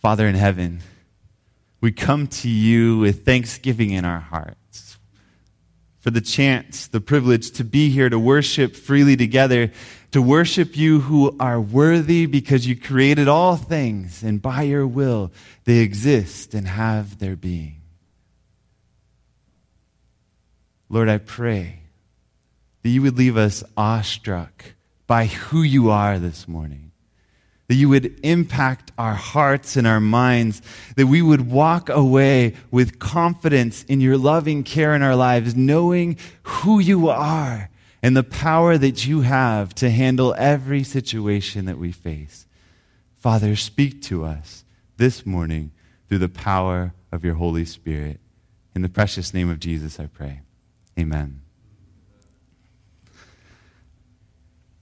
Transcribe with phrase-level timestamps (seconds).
[0.00, 0.80] Father in heaven,
[1.82, 4.98] we come to you with thanksgiving in our hearts
[5.98, 9.70] for the chance, the privilege to be here to worship freely together,
[10.12, 15.30] to worship you who are worthy because you created all things and by your will
[15.64, 17.82] they exist and have their being.
[20.88, 21.80] Lord, I pray
[22.82, 24.64] that you would leave us awestruck
[25.06, 26.89] by who you are this morning
[27.70, 30.60] that you would impact our hearts and our minds,
[30.96, 36.16] that we would walk away with confidence in your loving care in our lives, knowing
[36.42, 37.70] who you are
[38.02, 42.44] and the power that you have to handle every situation that we face.
[43.14, 44.64] Father, speak to us
[44.96, 45.70] this morning
[46.08, 48.18] through the power of your Holy Spirit.
[48.74, 50.40] In the precious name of Jesus, I pray.
[50.98, 51.42] Amen.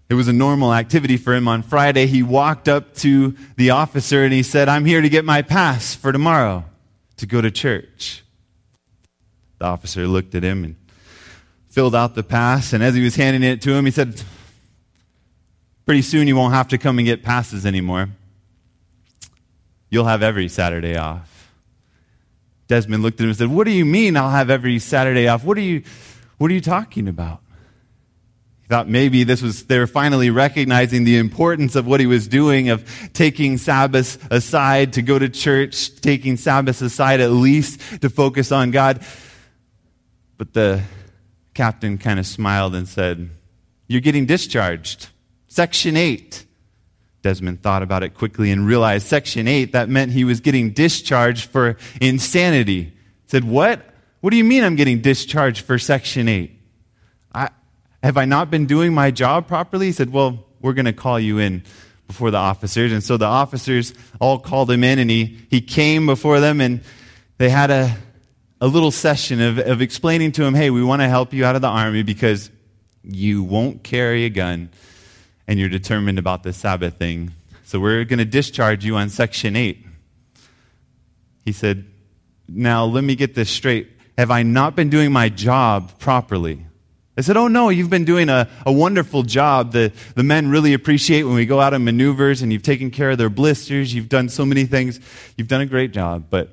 [0.09, 2.07] It was a normal activity for him on Friday.
[2.07, 5.95] He walked up to the officer and he said, I'm here to get my pass
[5.95, 6.65] for tomorrow
[7.19, 8.25] to go to church.
[9.59, 10.77] The officer looked at him and
[11.69, 12.73] filled out the pass.
[12.73, 14.23] And as he was handing it to him, he said,
[15.85, 18.09] Pretty soon you won't have to come and get passes anymore.
[19.91, 21.51] You'll have every Saturday off.
[22.67, 25.45] Desmond looked at him and said, What do you mean I'll have every Saturday off?
[25.45, 25.83] What are you,
[26.37, 27.41] what are you talking about?
[28.69, 32.69] Thought maybe this was, they were finally recognizing the importance of what he was doing,
[32.69, 38.53] of taking Sabbath aside to go to church, taking Sabbath aside at least to focus
[38.53, 39.03] on God.
[40.37, 40.83] But the
[41.55, 43.31] captain kind of smiled and said,
[43.87, 45.09] You're getting discharged.
[45.49, 46.45] Section 8.
[47.23, 51.49] Desmond thought about it quickly and realized Section 8, that meant he was getting discharged
[51.51, 52.93] for insanity.
[53.27, 53.83] Said, What?
[54.21, 56.58] What do you mean I'm getting discharged for Section 8?
[58.03, 59.87] Have I not been doing my job properly?
[59.87, 61.63] He said, Well, we're going to call you in
[62.07, 62.93] before the officers.
[62.93, 66.81] And so the officers all called him in, and he, he came before them, and
[67.37, 67.97] they had a,
[68.61, 71.57] a little session of, of explaining to him, Hey, we want to help you out
[71.57, 72.51] of the army because
[73.03, 74.71] you won't carry a gun
[75.47, 77.33] and you're determined about the Sabbath thing.
[77.65, 79.87] So we're going to discharge you on Section 8.
[81.45, 81.87] He said,
[82.49, 83.91] Now let me get this straight.
[84.17, 86.65] Have I not been doing my job properly?
[87.19, 89.73] I said, Oh, no, you've been doing a, a wonderful job.
[89.73, 93.11] The, the men really appreciate when we go out on maneuvers and you've taken care
[93.11, 93.93] of their blisters.
[93.93, 95.01] You've done so many things.
[95.37, 96.51] You've done a great job, but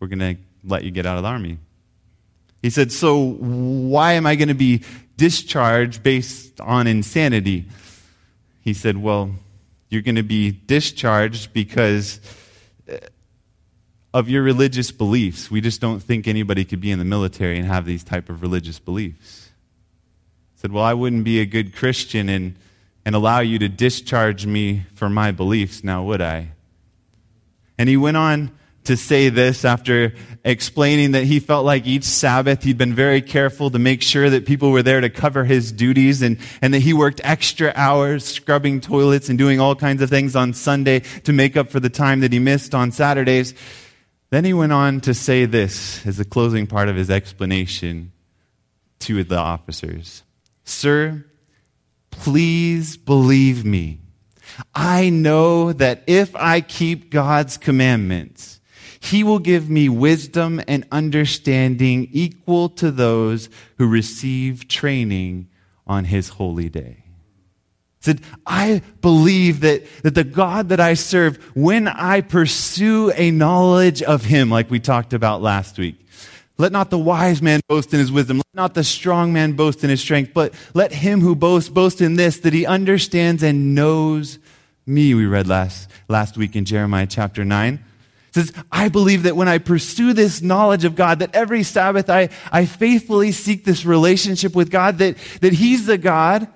[0.00, 1.58] we're going to let you get out of the army.
[2.60, 4.82] He said, So why am I going to be
[5.16, 7.66] discharged based on insanity?
[8.62, 9.30] He said, Well,
[9.90, 12.18] you're going to be discharged because
[12.90, 12.96] uh,
[14.12, 15.52] of your religious beliefs.
[15.52, 18.42] We just don't think anybody could be in the military and have these type of
[18.42, 19.47] religious beliefs
[20.58, 22.56] said, Well, I wouldn't be a good Christian and,
[23.04, 26.48] and allow you to discharge me for my beliefs, now would I?
[27.78, 28.50] And he went on
[28.82, 30.14] to say this after
[30.44, 34.46] explaining that he felt like each Sabbath he'd been very careful to make sure that
[34.46, 38.80] people were there to cover his duties and, and that he worked extra hours scrubbing
[38.80, 42.20] toilets and doing all kinds of things on Sunday to make up for the time
[42.20, 43.54] that he missed on Saturdays.
[44.30, 48.10] Then he went on to say this as the closing part of his explanation
[49.00, 50.24] to the officers.
[50.68, 51.24] Sir,
[52.10, 54.00] please believe me.
[54.74, 58.60] I know that if I keep God's commandments,
[59.00, 65.48] he will give me wisdom and understanding equal to those who receive training
[65.86, 67.04] on his holy day.
[68.00, 74.02] Said, I believe that, that the God that I serve, when I pursue a knowledge
[74.02, 76.06] of him, like we talked about last week,
[76.58, 78.38] let not the wise man boast in his wisdom.
[78.38, 82.00] Let not the strong man boast in his strength, but let him who boasts boast
[82.00, 84.40] in this, that he understands and knows
[84.84, 85.14] me.
[85.14, 87.74] We read last, last week in Jeremiah chapter 9.
[87.74, 92.10] It says, I believe that when I pursue this knowledge of God, that every Sabbath
[92.10, 96.48] I, I faithfully seek this relationship with God, that, that he's the God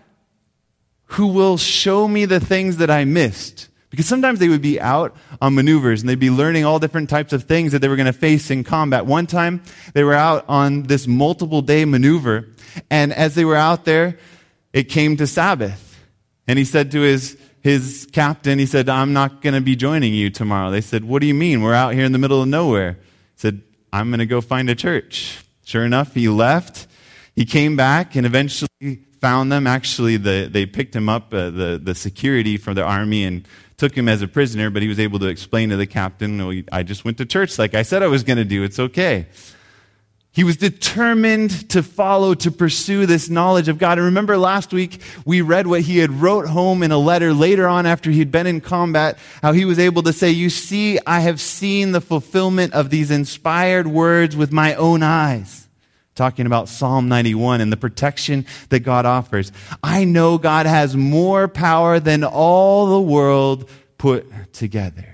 [1.04, 5.14] who will show me the things that I missed because sometimes they would be out
[5.42, 8.06] on maneuvers and they'd be learning all different types of things that they were going
[8.06, 9.04] to face in combat.
[9.04, 9.62] One time,
[9.92, 12.48] they were out on this multiple day maneuver,
[12.90, 14.16] and as they were out there,
[14.72, 16.00] it came to Sabbath.
[16.48, 20.14] And he said to his, his captain, he said, I'm not going to be joining
[20.14, 20.70] you tomorrow.
[20.70, 21.60] They said, What do you mean?
[21.60, 22.92] We're out here in the middle of nowhere.
[22.92, 22.98] He
[23.36, 23.60] said,
[23.92, 25.44] I'm going to go find a church.
[25.64, 26.86] Sure enough, he left.
[27.36, 29.66] He came back and eventually found them.
[29.66, 33.46] Actually, the, they picked him up, uh, the, the security from the army, and
[33.82, 36.52] took him as a prisoner, but he was able to explain to the captain, oh,
[36.70, 38.62] I just went to church like I said I was going to do.
[38.62, 39.26] It's okay.
[40.30, 43.98] He was determined to follow, to pursue this knowledge of God.
[43.98, 47.66] And remember last week, we read what he had wrote home in a letter later
[47.66, 51.18] on after he'd been in combat, how he was able to say, you see, I
[51.18, 55.66] have seen the fulfillment of these inspired words with my own eyes.
[56.14, 59.50] Talking about Psalm 91 and the protection that God offers.
[59.82, 65.12] I know God has more power than all the world put together.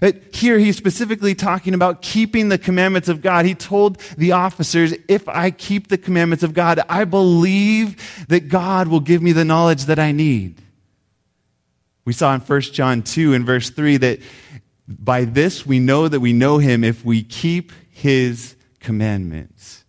[0.00, 3.44] Uh, here, he's specifically talking about keeping the commandments of God.
[3.44, 8.88] He told the officers, if I keep the commandments of God, I believe that God
[8.88, 10.62] will give me the knowledge that I need.
[12.04, 14.20] We saw in 1 John 2 and verse 3 that
[14.88, 19.84] by this we know that we know him if we keep his commandments.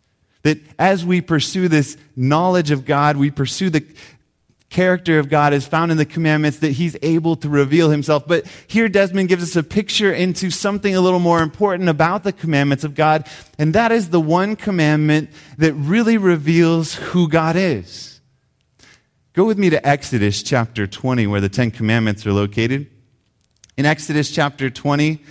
[0.48, 3.86] That as we pursue this knowledge of God, we pursue the,
[4.70, 8.28] character of God is found in the commandments that he's able to reveal himself.
[8.28, 12.34] But here Desmond gives us a picture into something a little more important about the
[12.34, 13.28] commandments of God,
[13.58, 18.20] and that is the one commandment that really reveals who God is.
[19.34, 22.90] Go with me to Exodus chapter 20, where the Ten Commandments are located.
[23.78, 25.24] In Exodus chapter 20,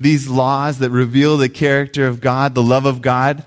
[0.00, 3.44] these laws that reveal the character of God, the love of God,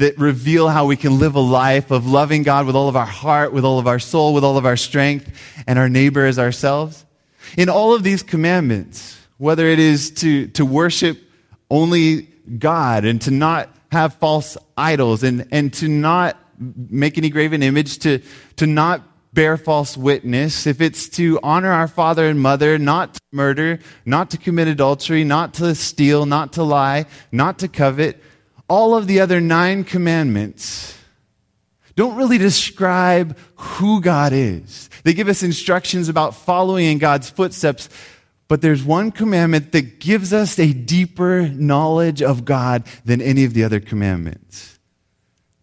[0.00, 3.06] that reveal how we can live a life of loving God with all of our
[3.06, 5.30] heart, with all of our soul, with all of our strength,
[5.66, 7.04] and our neighbor as ourselves.
[7.56, 11.18] In all of these commandments, whether it is to, to worship
[11.70, 17.62] only God and to not have false idols and, and to not make any graven
[17.62, 18.20] image, to,
[18.56, 23.20] to not bear false witness, if it's to honor our father and mother, not to
[23.32, 28.22] murder, not to commit adultery, not to steal, not to lie, not to covet,
[28.70, 30.96] all of the other nine commandments
[31.96, 34.88] don't really describe who God is.
[35.02, 37.88] They give us instructions about following in God's footsteps,
[38.46, 43.54] but there's one commandment that gives us a deeper knowledge of God than any of
[43.54, 44.78] the other commandments.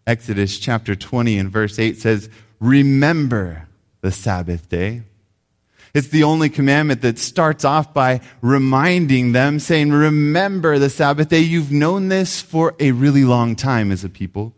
[0.06, 2.28] Exodus chapter 20 and verse 8 says,
[2.60, 3.68] Remember
[4.02, 5.02] the Sabbath day
[5.94, 11.40] it's the only commandment that starts off by reminding them, saying, Remember the Sabbath day.
[11.40, 14.54] You've known this for a really long time as a people.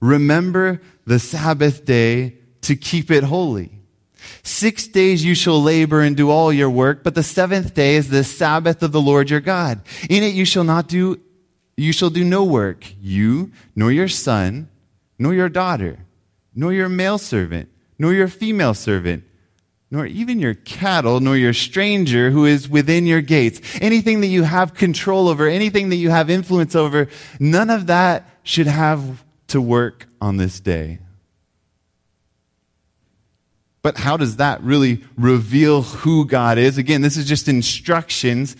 [0.00, 3.70] Remember the Sabbath day to keep it holy.
[4.42, 8.08] Six days you shall labor and do all your work, but the seventh day is
[8.08, 9.82] the Sabbath of the Lord your God.
[10.08, 11.20] In it you shall not do,
[11.76, 14.68] you shall do no work, you, nor your son,
[15.18, 15.98] nor your daughter,
[16.54, 17.68] nor your male servant,
[17.98, 19.24] nor your female servant
[19.90, 23.60] nor even your cattle, nor your stranger who is within your gates.
[23.80, 27.08] Anything that you have control over, anything that you have influence over,
[27.38, 30.98] none of that should have to work on this day.
[33.82, 36.78] But how does that really reveal who God is?
[36.78, 38.56] Again, this is just instructions.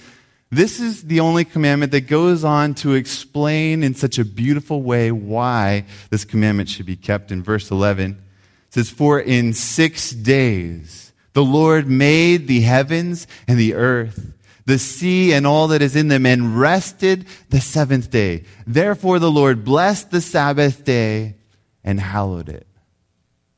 [0.51, 5.11] This is the only commandment that goes on to explain in such a beautiful way
[5.11, 7.33] why this commandment should be kept.
[7.33, 11.04] In verse 11, it says, For in six days,
[11.35, 14.33] the Lord made the heavens and the earth,
[14.65, 18.45] the sea and all that is in them, and rested the seventh day.
[18.67, 21.35] Therefore, the Lord blessed the Sabbath day
[21.83, 22.67] and hallowed it.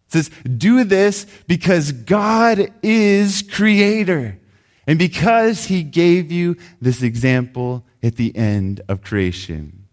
[0.08, 4.38] It says, do this because God is creator.
[4.86, 9.86] And because he gave you this example at the end of creation.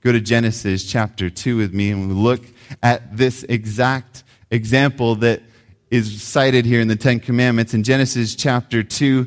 [0.00, 2.42] Go to Genesis chapter 2 with me and we look
[2.82, 5.42] at this exact example that
[5.90, 7.74] is cited here in the Ten Commandments.
[7.74, 9.26] In Genesis chapter 2,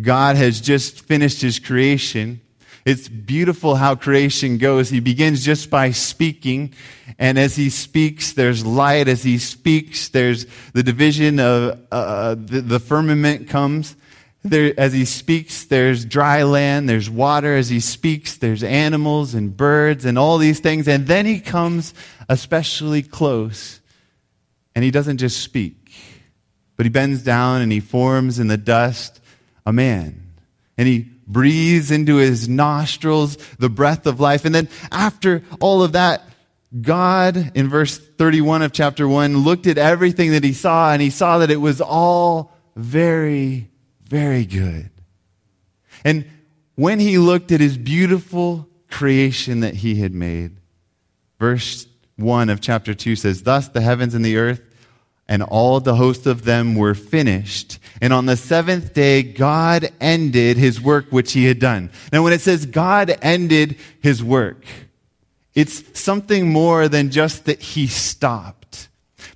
[0.00, 2.40] God has just finished his creation.
[2.84, 4.90] It's beautiful how creation goes.
[4.90, 6.74] He begins just by speaking.
[7.18, 9.08] And as he speaks, there's light.
[9.08, 13.96] As he speaks, there's the division of uh, the, the firmament comes.
[14.42, 17.56] There, as he speaks, there's dry land, there's water.
[17.56, 20.86] As he speaks, there's animals and birds and all these things.
[20.86, 21.94] And then he comes
[22.28, 23.80] especially close
[24.74, 25.83] and he doesn't just speak.
[26.76, 29.20] But he bends down and he forms in the dust
[29.64, 30.22] a man.
[30.76, 34.44] And he breathes into his nostrils the breath of life.
[34.44, 36.22] And then after all of that,
[36.80, 41.10] God, in verse 31 of chapter 1, looked at everything that he saw and he
[41.10, 43.70] saw that it was all very,
[44.08, 44.90] very good.
[46.04, 46.28] And
[46.74, 50.56] when he looked at his beautiful creation that he had made,
[51.38, 54.60] verse 1 of chapter 2 says, Thus the heavens and the earth
[55.28, 57.78] and all the host of them were finished.
[58.00, 61.90] And on the seventh day, God ended his work which he had done.
[62.12, 64.64] Now, when it says God ended his work,
[65.54, 68.88] it's something more than just that he stopped.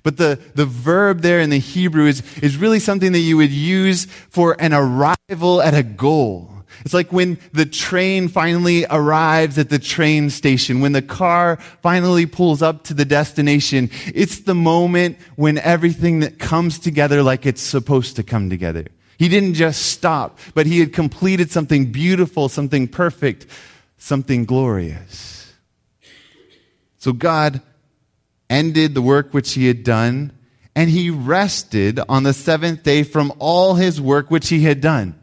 [0.03, 3.51] But the, the verb there in the Hebrew is, is really something that you would
[3.51, 6.58] use for an arrival at a goal.
[6.85, 12.25] It's like when the train finally arrives at the train station, when the car finally
[12.25, 13.89] pulls up to the destination.
[14.13, 18.85] It's the moment when everything that comes together like it's supposed to come together.
[19.17, 23.47] He didn't just stop, but he had completed something beautiful, something perfect,
[23.97, 25.53] something glorious.
[26.99, 27.61] So God
[28.49, 30.31] ended the work which he had done,
[30.73, 35.18] and he rested on the seventh day from all his work which he had done.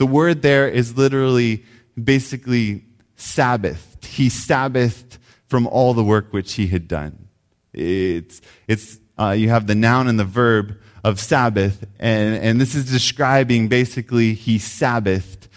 [0.00, 1.62] The word there is literally
[2.02, 3.98] basically Sabbath.
[4.02, 7.28] He Sabbathed from all the work which he had done.
[7.74, 12.74] It's, it's, uh, you have the noun and the verb of Sabbath, and, and this
[12.74, 15.48] is describing basically he Sabbathed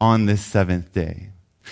[0.00, 1.30] on this seventh day.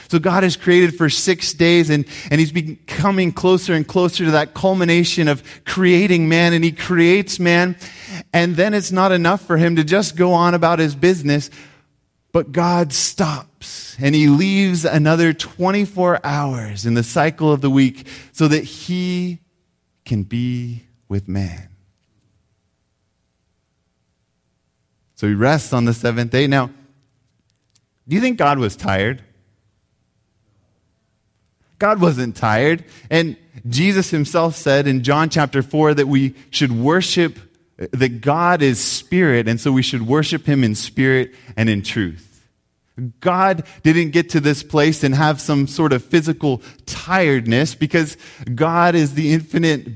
[0.08, 4.32] So God has created for six days and, and he's becoming closer and closer to
[4.32, 7.76] that culmination of creating man and he creates man.
[8.32, 11.50] And then it's not enough for him to just go on about his business,
[12.36, 18.06] but God stops and he leaves another 24 hours in the cycle of the week
[18.32, 19.38] so that he
[20.04, 21.70] can be with man.
[25.14, 26.46] So he rests on the seventh day.
[26.46, 26.66] Now,
[28.06, 29.22] do you think God was tired?
[31.78, 32.84] God wasn't tired.
[33.08, 37.38] And Jesus himself said in John chapter 4 that we should worship,
[37.76, 42.26] that God is spirit, and so we should worship him in spirit and in truth.
[43.20, 48.16] God didn't get to this place and have some sort of physical tiredness because
[48.54, 49.86] God is the infinite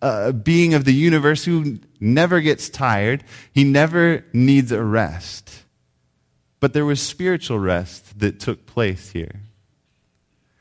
[0.00, 3.24] uh, being of the universe who never gets tired.
[3.52, 5.64] He never needs a rest.
[6.60, 9.42] But there was spiritual rest that took place here.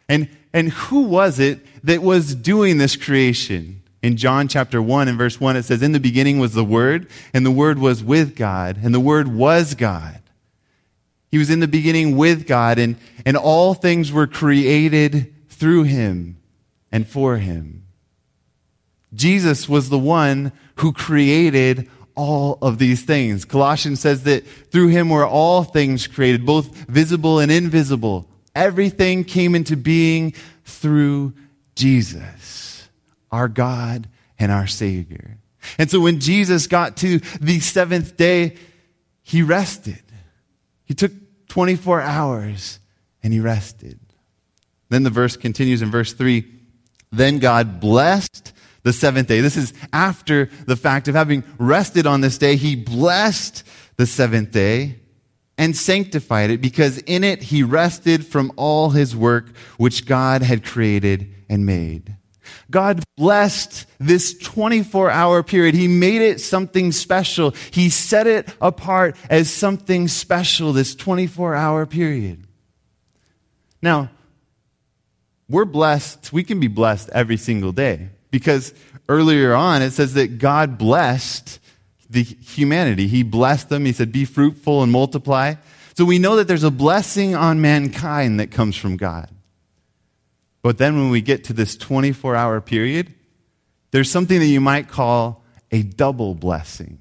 [0.09, 3.81] And, and who was it that was doing this creation?
[4.05, 7.09] In John chapter 1 and verse 1, it says, In the beginning was the Word,
[7.33, 10.21] and the Word was with God, and the Word was God.
[11.31, 16.37] He was in the beginning with God, and, and all things were created through him
[16.91, 17.87] and for him.
[19.11, 23.43] Jesus was the one who created all of these things.
[23.43, 28.29] Colossians says that through him were all things created, both visible and invisible.
[28.53, 31.33] Everything came into being through
[31.73, 32.64] Jesus,
[33.35, 34.07] our God
[34.39, 35.37] and our Savior.
[35.77, 38.55] And so when Jesus got to the seventh day,
[39.23, 40.01] he rested.
[40.85, 41.11] He took
[41.49, 42.79] 24 hours
[43.21, 43.99] and he rested.
[44.89, 46.45] Then the verse continues in verse 3
[47.11, 49.41] Then God blessed the seventh day.
[49.41, 52.55] This is after the fact of having rested on this day.
[52.55, 53.63] He blessed
[53.97, 54.99] the seventh day
[55.57, 60.63] and sanctified it because in it he rested from all his work which God had
[60.63, 62.15] created and made.
[62.69, 65.75] God blessed this 24 hour period.
[65.75, 67.51] He made it something special.
[67.71, 72.45] He set it apart as something special, this 24 hour period.
[73.81, 74.09] Now,
[75.47, 76.33] we're blessed.
[76.33, 78.73] We can be blessed every single day because
[79.07, 81.59] earlier on it says that God blessed
[82.09, 83.07] the humanity.
[83.07, 83.85] He blessed them.
[83.85, 85.55] He said, be fruitful and multiply.
[85.95, 89.29] So we know that there's a blessing on mankind that comes from God.
[90.65, 93.13] But then when we get to this 24 hour period,
[93.91, 96.97] there's something that you might call a double blessing.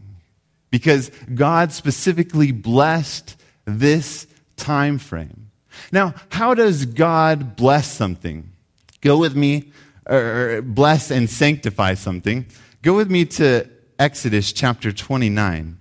[0.71, 4.26] Because God specifically blessed this
[4.59, 5.50] time frame.
[5.90, 8.52] Now, how does God bless something?
[9.00, 9.73] Go with me,
[10.06, 12.44] or bless and sanctify something.
[12.83, 13.66] Go with me to
[13.99, 15.78] Exodus chapter 29.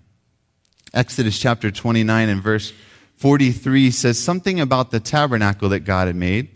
[0.94, 2.72] Exodus chapter 29 and verse
[3.18, 6.53] 43 says something about the tabernacle that God had made.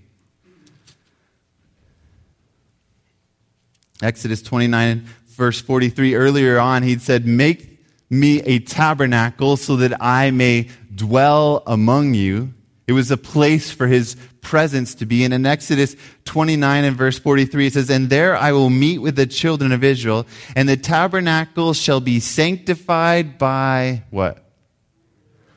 [4.01, 10.31] Exodus 29, verse 43, earlier on, he'd said, Make me a tabernacle so that I
[10.31, 12.53] may dwell among you.
[12.87, 15.25] It was a place for his presence to be.
[15.25, 19.15] And in Exodus 29 and verse 43, it says, And there I will meet with
[19.15, 20.25] the children of Israel,
[20.55, 24.43] and the tabernacle shall be sanctified by what?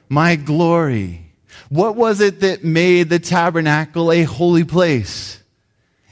[0.09, 1.33] My glory.
[1.69, 5.40] What was it that made the tabernacle a holy place?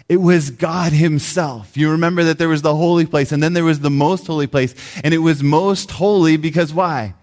[0.08, 1.76] It was God Himself.
[1.76, 4.46] You remember that there was the holy place and then there was the most holy
[4.46, 4.74] place.
[5.04, 7.14] And it was most holy because why?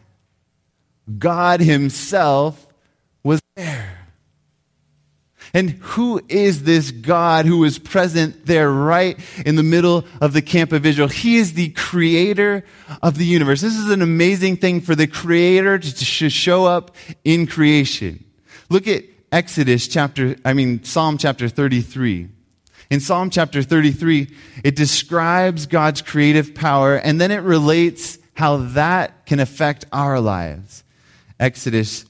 [1.18, 2.68] God Himself
[3.24, 3.92] was there.
[5.56, 10.42] And who is this God who is present there right in the middle of the
[10.42, 11.08] camp of Israel?
[11.08, 12.66] He is the creator
[13.02, 13.62] of the universe.
[13.62, 18.26] This is an amazing thing for the creator to show up in creation.
[18.70, 22.35] Look at Exodus chapter, I mean, Psalm chapter 33.
[22.90, 24.28] In Psalm chapter 33,
[24.64, 30.84] it describes God's creative power and then it relates how that can affect our lives.
[31.40, 32.06] Exodus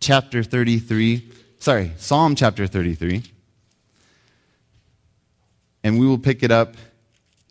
[0.00, 1.30] chapter 33.
[1.58, 3.22] Sorry, Psalm chapter 33.
[5.82, 6.74] And we will pick it up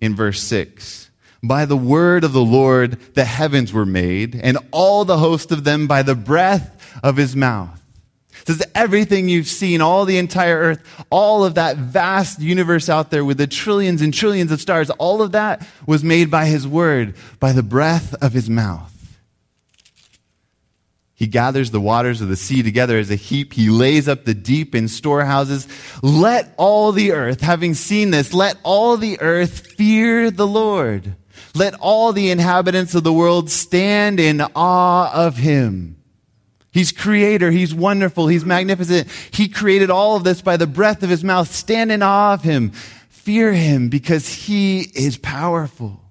[0.02, 1.10] in verse 6.
[1.42, 5.64] By the word of the Lord the heavens were made, and all the host of
[5.64, 7.82] them by the breath of his mouth.
[8.46, 13.26] Says everything you've seen, all the entire earth, all of that vast universe out there
[13.26, 17.16] with the trillions and trillions of stars, all of that was made by his word,
[17.40, 18.92] by the breath of his mouth.
[21.16, 23.54] He gathers the waters of the sea together as a heap.
[23.54, 25.66] He lays up the deep in storehouses.
[26.04, 31.16] Let all the earth, having seen this, let all the earth fear the Lord.
[31.56, 35.96] Let all the inhabitants of the world stand in awe of him.
[36.76, 37.52] He's creator.
[37.52, 38.28] He's wonderful.
[38.28, 39.08] He's magnificent.
[39.32, 41.50] He created all of this by the breath of his mouth.
[41.50, 42.72] Stand in awe of him.
[43.08, 46.02] Fear him because he is powerful.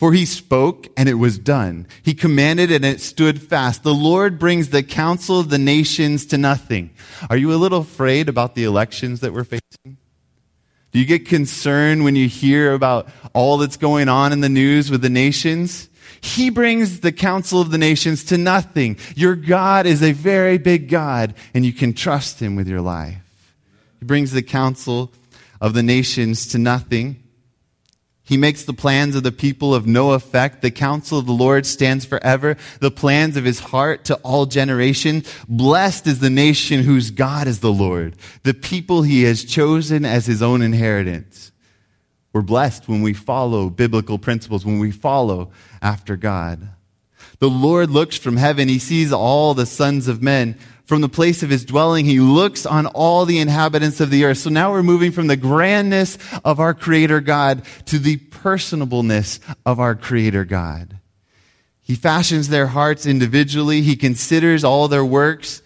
[0.00, 1.86] For he spoke and it was done.
[2.02, 3.84] He commanded and it stood fast.
[3.84, 6.90] The Lord brings the counsel of the nations to nothing.
[7.30, 9.98] Are you a little afraid about the elections that we're facing?
[10.90, 14.90] Do you get concerned when you hear about all that's going on in the news
[14.90, 15.89] with the nations?
[16.20, 18.98] He brings the counsel of the nations to nothing.
[19.16, 23.16] Your God is a very big God and you can trust him with your life.
[23.98, 25.12] He brings the counsel
[25.60, 27.22] of the nations to nothing.
[28.22, 30.62] He makes the plans of the people of no effect.
[30.62, 32.56] The counsel of the Lord stands forever.
[32.78, 35.28] The plans of his heart to all generations.
[35.48, 40.26] Blessed is the nation whose God is the Lord, the people he has chosen as
[40.26, 41.39] his own inheritance.
[42.32, 45.50] We're blessed when we follow biblical principles, when we follow
[45.82, 46.68] after God.
[47.38, 48.68] The Lord looks from heaven.
[48.68, 50.56] He sees all the sons of men
[50.90, 54.38] from the place of his dwelling, he looks on all the inhabitants of the earth.
[54.38, 59.78] So now we're moving from the grandness of our Creator God to the personableness of
[59.78, 60.98] our Creator God.
[61.80, 63.82] He fashions their hearts individually.
[63.82, 65.62] He considers all their works.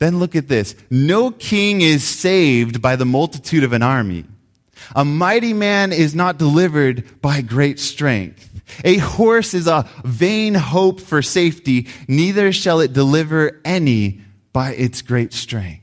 [0.00, 0.74] Then look at this.
[0.90, 4.24] No king is saved by the multitude of an army.
[4.94, 8.50] A mighty man is not delivered by great strength.
[8.84, 14.20] A horse is a vain hope for safety, neither shall it deliver any
[14.52, 15.80] by its great strength.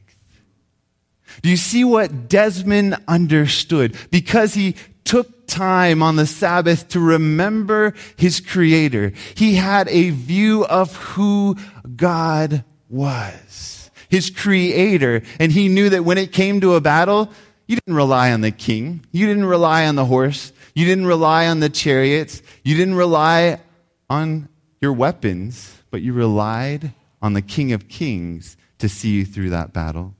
[1.41, 3.95] Do you see what Desmond understood?
[4.09, 10.65] Because he took time on the Sabbath to remember his Creator, he had a view
[10.65, 11.57] of who
[11.95, 17.31] God was, his Creator, and he knew that when it came to a battle,
[17.71, 21.47] you didn't rely on the king, you didn't rely on the horse, you didn't rely
[21.47, 23.61] on the chariots, you didn't rely
[24.09, 24.49] on
[24.81, 29.71] your weapons, but you relied on the King of Kings to see you through that
[29.71, 30.13] battle.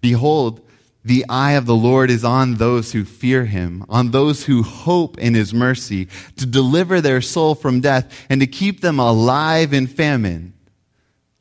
[0.00, 0.66] Behold,
[1.04, 5.18] the eye of the Lord is on those who fear him, on those who hope
[5.18, 9.86] in his mercy, to deliver their soul from death and to keep them alive in
[9.86, 10.54] famine.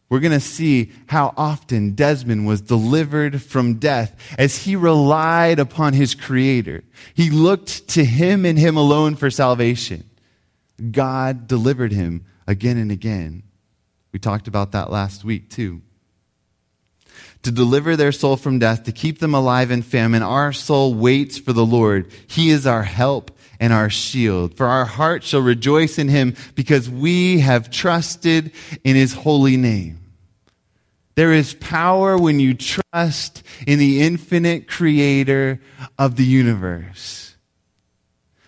[0.09, 5.93] We're going to see how often Desmond was delivered from death as he relied upon
[5.93, 6.83] his creator.
[7.13, 10.09] He looked to him and him alone for salvation.
[10.91, 13.43] God delivered him again and again.
[14.11, 15.81] We talked about that last week, too.
[17.43, 21.37] To deliver their soul from death, to keep them alive in famine, our soul waits
[21.37, 22.11] for the Lord.
[22.27, 24.57] He is our help and our shield.
[24.57, 28.51] For our heart shall rejoice in him because we have trusted
[28.83, 29.98] in his holy name.
[31.19, 35.59] There is power when you trust in the infinite creator
[35.97, 37.35] of the universe.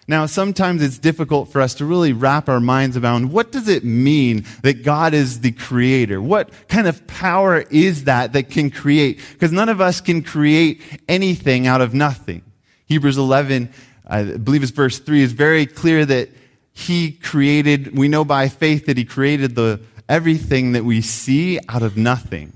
[0.07, 3.83] Now, sometimes it's difficult for us to really wrap our minds around what does it
[3.83, 6.21] mean that God is the creator?
[6.21, 9.19] What kind of power is that that can create?
[9.33, 12.41] Because none of us can create anything out of nothing.
[12.85, 13.69] Hebrews 11,
[14.07, 16.29] I believe it's verse 3, is very clear that
[16.71, 21.83] he created, we know by faith that he created the, everything that we see out
[21.83, 22.53] of nothing.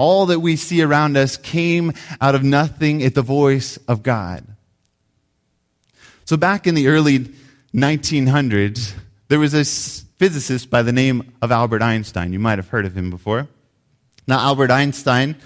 [0.00, 4.46] All that we see around us came out of nothing at the voice of God.
[6.24, 7.34] So back in the early
[7.74, 8.94] 1900s,
[9.28, 9.62] there was a
[10.18, 12.32] physicist by the name of Albert Einstein.
[12.32, 13.46] You might have heard of him before.
[14.26, 15.36] Now, Albert Einstein,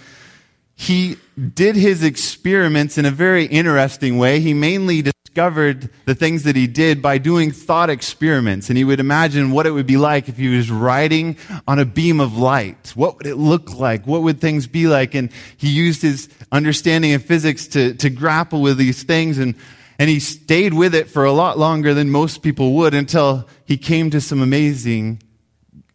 [0.77, 1.17] he
[1.55, 4.39] did his experiments in a very interesting way.
[4.39, 5.03] He mainly
[5.35, 8.69] discovered the things that he did by doing thought experiments.
[8.69, 11.85] And he would imagine what it would be like if he was riding on a
[11.85, 12.93] beam of light.
[12.95, 14.07] What would it look like?
[14.07, 15.13] What would things be like?
[15.17, 19.39] And he used his understanding of physics to, to grapple with these things.
[19.39, 19.57] And
[19.99, 23.77] and he stayed with it for a lot longer than most people would until he
[23.77, 25.21] came to some amazing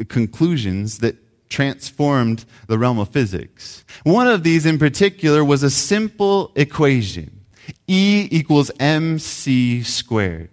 [0.08, 1.16] conclusions that
[1.50, 3.84] transformed the realm of physics.
[4.04, 7.39] One of these in particular was a simple equation.
[7.88, 10.50] E equals mc squared.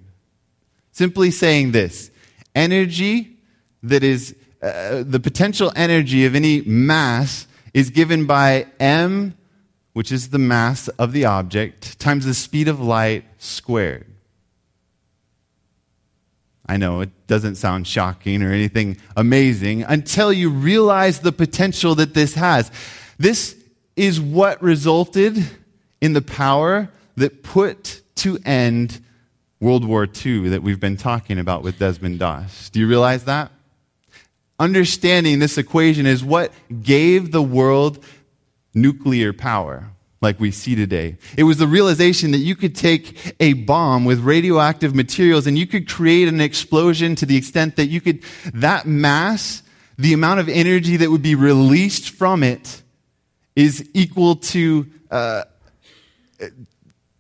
[0.93, 2.11] Simply saying this,
[2.55, 3.37] energy
[3.83, 9.37] that is uh, the potential energy of any mass is given by m,
[9.93, 14.07] which is the mass of the object, times the speed of light squared.
[16.69, 22.15] I know it doesn't sound shocking or anything amazing until you realize the potential that
[22.15, 22.71] this has.
[23.19, 23.57] This
[23.95, 25.39] is what resulted
[26.01, 29.01] in the power that put to end
[29.61, 32.71] World War II that we've been talking about with Desmond Doss.
[32.71, 33.51] Do you realize that?
[34.59, 36.53] Understanding this equation is what
[36.83, 38.05] gave the world
[38.75, 39.91] nuclear power
[40.23, 41.17] like we see today.
[41.37, 45.67] It was the realization that you could take a bomb with radioactive materials and you
[45.67, 48.23] could create an explosion to the extent that you could,
[48.55, 49.63] that mass,
[49.99, 52.83] the amount of energy that would be released from it
[53.55, 55.45] is equal to uh,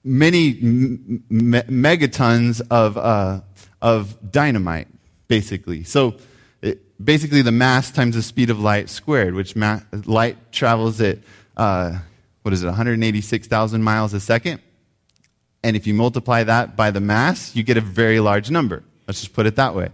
[0.07, 3.41] many me- megatons of, uh,
[3.83, 4.89] of dynamite,
[5.29, 5.85] basically.
[5.85, 6.17] So,
[6.63, 11.19] it, basically, the mass times the speed of light squared, which ma- light travels at,
[11.57, 11.99] uh,
[12.43, 14.61] what is it, 186,000 miles a second?
[15.63, 18.85] And if you multiply that by the mass, you get a very large number.
[19.09, 19.89] Let's just put it that way.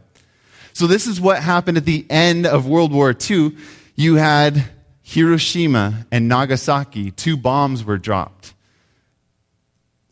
[0.75, 3.57] So, this is what happened at the end of World War II.
[3.97, 4.65] You had
[5.03, 8.55] Hiroshima and Nagasaki, two bombs were dropped.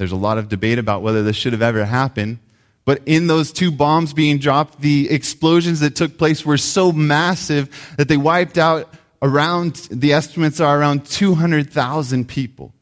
[0.01, 2.39] There's a lot of debate about whether this should have ever happened.
[2.87, 7.69] But in those two bombs being dropped, the explosions that took place were so massive
[7.99, 12.73] that they wiped out around, the estimates are around 200,000 people.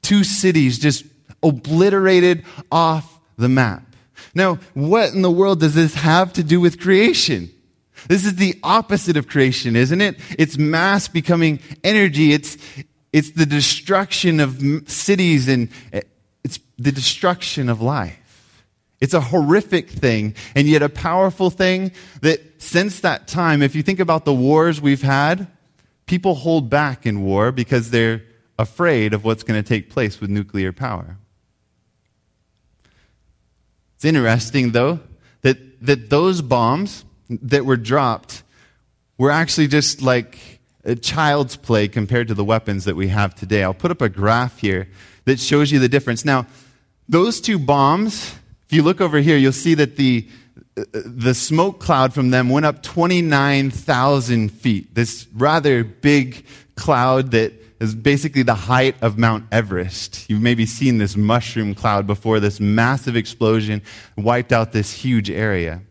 [0.00, 1.04] Two cities just
[1.42, 3.82] obliterated off the map.
[4.34, 7.50] Now, what in the world does this have to do with creation?
[8.08, 10.18] This is the opposite of creation, isn't it?
[10.38, 12.32] It's mass becoming energy.
[12.32, 12.56] It's,
[13.16, 16.02] it's the destruction of cities and eh,
[16.44, 18.62] it's the destruction of life.
[19.00, 23.82] It's a horrific thing and yet a powerful thing that since that time, if you
[23.82, 25.46] think about the wars we've had,
[26.04, 28.22] people hold back in war because they're
[28.58, 31.16] afraid of what's going to take place with nuclear power.
[33.94, 35.00] It's interesting, though,
[35.40, 38.42] that, that those bombs that were dropped
[39.16, 40.55] were actually just like
[40.94, 43.64] child's play compared to the weapons that we have today.
[43.64, 44.88] I'll put up a graph here
[45.24, 46.24] that shows you the difference.
[46.24, 46.46] Now,
[47.08, 48.34] those two bombs,
[48.66, 50.28] if you look over here, you'll see that the,
[50.76, 54.94] uh, the smoke cloud from them went up 29,000 feet.
[54.94, 56.46] This rather big
[56.76, 60.28] cloud that is basically the height of Mount Everest.
[60.30, 63.82] You've maybe seen this mushroom cloud before, this massive explosion
[64.16, 65.82] wiped out this huge area.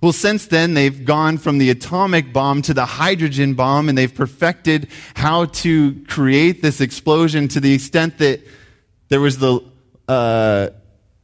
[0.00, 4.14] Well, since then, they've gone from the atomic bomb to the hydrogen bomb, and they've
[4.14, 8.40] perfected how to create this explosion to the extent that
[9.08, 9.60] there was the,
[10.06, 10.68] uh,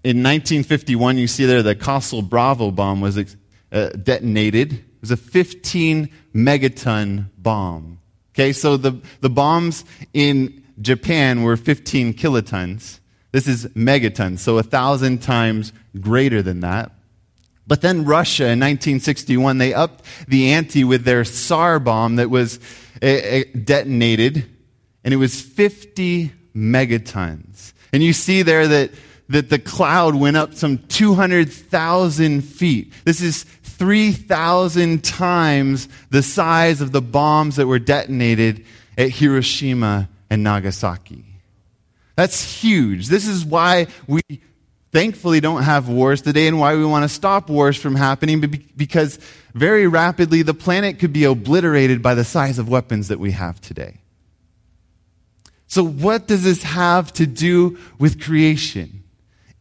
[0.03, 4.73] in 1951, you see there the Castle Bravo bomb was uh, detonated.
[4.73, 8.01] It was a 15 megaton bomb.
[8.35, 12.99] Okay, so the, the bombs in Japan were 15 kilotons.
[13.31, 16.93] This is megatons, so a thousand times greater than that.
[17.67, 22.59] But then Russia in 1961, they upped the ante with their Tsar bomb that was
[23.03, 24.47] uh, detonated,
[25.03, 27.73] and it was 50 megatons.
[27.93, 28.91] And you see there that,
[29.29, 32.93] that the cloud went up some 200,000 feet.
[33.05, 38.65] This is 3,000 times the size of the bombs that were detonated
[38.99, 41.25] at Hiroshima and Nagasaki.
[42.17, 43.09] That's huge.
[43.09, 44.23] This is why we
[44.95, 48.41] thankfully don't have wars today and why we want to stop wars from happening
[48.77, 49.19] because
[49.53, 53.61] very rapidly the planet could be obliterated by the size of weapons that we have
[53.61, 53.99] today.
[55.67, 59.03] So, what does this have to do with creation?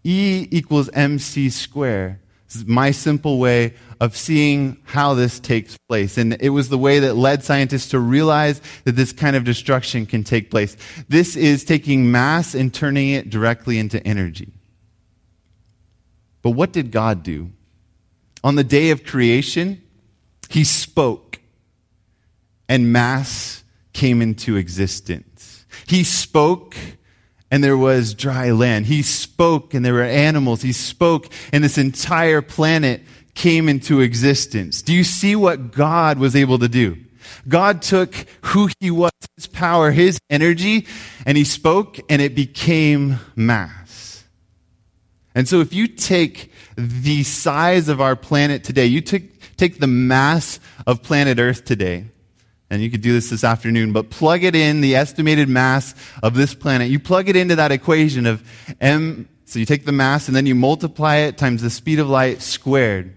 [0.03, 2.19] E equals mc squared.
[2.45, 6.19] This is my simple way of seeing how this takes place.
[6.19, 10.05] And it was the way that led scientists to realize that this kind of destruction
[10.05, 10.77] can take place.
[11.09, 14.51] This is taking mass and turning it directly into energy.
[16.43, 17.49] But what did God do?
[18.43, 19.81] On the day of creation,
[20.49, 21.39] He spoke,
[22.69, 25.65] and mass came into existence.
[25.87, 26.75] He spoke,
[27.49, 28.85] and there was dry land.
[28.85, 30.61] He spoke, and there were animals.
[30.61, 33.01] He spoke, and this entire planet
[33.33, 34.81] came into existence.
[34.81, 36.97] Do you see what God was able to do?
[37.47, 40.87] God took who he was, his power, his energy,
[41.25, 43.82] and he spoke, and it became mass.
[45.35, 49.87] And so if you take the size of our planet today, you take, take the
[49.87, 52.05] mass of planet Earth today,
[52.69, 56.35] and you could do this this afternoon, but plug it in, the estimated mass of
[56.35, 56.89] this planet.
[56.89, 58.43] You plug it into that equation of
[58.81, 62.09] m, so you take the mass and then you multiply it times the speed of
[62.09, 63.15] light squared.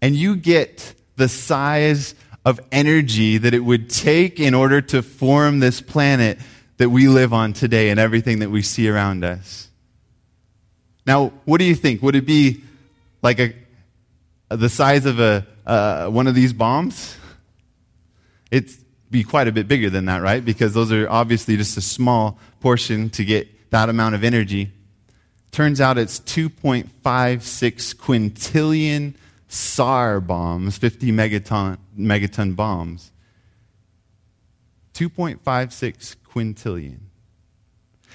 [0.00, 2.14] And you get the size
[2.44, 6.38] of energy that it would take in order to form this planet
[6.76, 9.65] that we live on today and everything that we see around us.
[11.06, 12.02] Now, what do you think?
[12.02, 12.62] Would it be
[13.22, 13.54] like a,
[14.48, 17.16] the size of a, uh, one of these bombs?
[18.50, 18.70] It'd
[19.10, 20.44] be quite a bit bigger than that, right?
[20.44, 24.72] Because those are obviously just a small portion to get that amount of energy.
[25.52, 29.14] Turns out it's 2.56 quintillion
[29.48, 33.12] Tsar bombs, 50 megaton, megaton bombs.
[34.94, 36.98] 2.56 quintillion.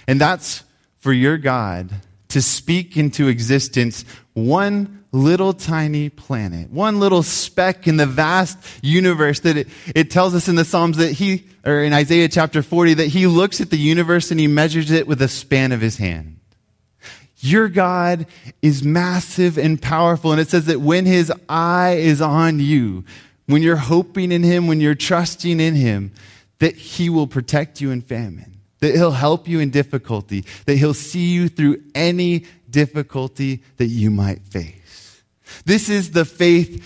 [0.07, 0.63] And that's
[0.99, 1.89] for your God
[2.31, 9.41] to speak into existence one little tiny planet, one little speck in the vast universe
[9.41, 12.95] that it, it tells us in the Psalms that he, or in Isaiah chapter 40,
[12.95, 15.97] that he looks at the universe and he measures it with a span of his
[15.97, 16.39] hand.
[17.39, 18.27] Your God
[18.61, 20.31] is massive and powerful.
[20.31, 23.03] And it says that when his eye is on you,
[23.47, 26.11] when you're hoping in him, when you're trusting in him,
[26.59, 28.50] that he will protect you in famine,
[28.81, 34.11] that he'll help you in difficulty, that he'll see you through any difficulty that you
[34.11, 35.21] might face.
[35.65, 36.85] This is the faith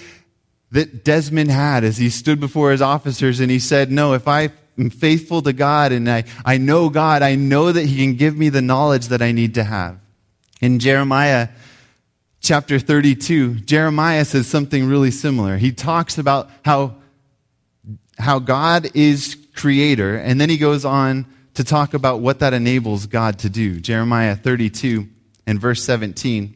[0.72, 4.50] that Desmond had as he stood before his officers and he said, No, if I
[4.78, 8.36] am faithful to God and I, I know God, I know that he can give
[8.38, 9.98] me the knowledge that I need to have.
[10.62, 11.50] In Jeremiah
[12.42, 15.58] chapter 32, Jeremiah says something really similar.
[15.58, 16.96] He talks about how,
[18.18, 21.26] how God is creator, and then he goes on
[21.56, 23.80] to talk about what that enables God to do.
[23.80, 25.08] Jeremiah 32
[25.48, 26.56] and verse 17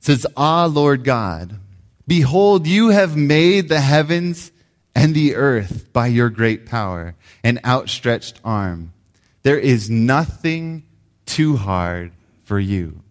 [0.00, 1.58] says, Ah, Lord God,
[2.06, 4.50] behold, you have made the heavens
[4.94, 7.14] and the earth by your great power
[7.44, 8.92] and outstretched arm.
[9.42, 10.84] There is nothing
[11.26, 12.12] too hard
[12.44, 13.02] for you.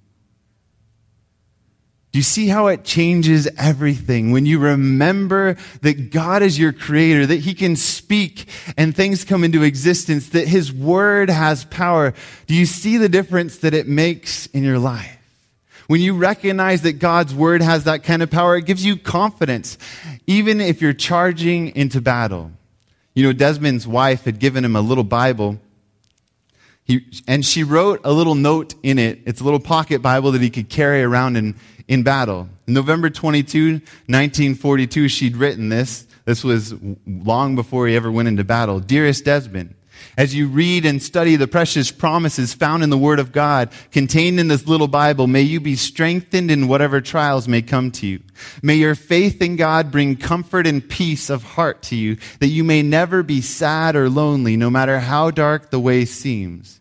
[2.11, 7.25] Do you see how it changes everything when you remember that God is your creator,
[7.25, 12.13] that He can speak and things come into existence, that His word has power?
[12.47, 15.17] Do you see the difference that it makes in your life?
[15.87, 19.77] When you recognize that God's word has that kind of power, it gives you confidence,
[20.27, 22.51] even if you're charging into battle.
[23.15, 25.59] You know, Desmond's wife had given him a little Bible
[26.87, 29.19] he, and she wrote a little note in it.
[29.25, 31.55] It's a little pocket Bible that he could carry around in,
[31.87, 32.47] in battle.
[32.65, 36.07] November 22, 1942, she'd written this.
[36.23, 36.73] This was
[37.05, 38.79] long before he ever went into battle.
[38.79, 39.75] Dearest Desmond,
[40.17, 44.39] as you read and study the precious promises found in the Word of God contained
[44.39, 48.19] in this little Bible, may you be strengthened in whatever trials may come to you.
[48.61, 52.63] May your faith in God bring comfort and peace of heart to you, that you
[52.63, 56.79] may never be sad or lonely, no matter how dark the way seems.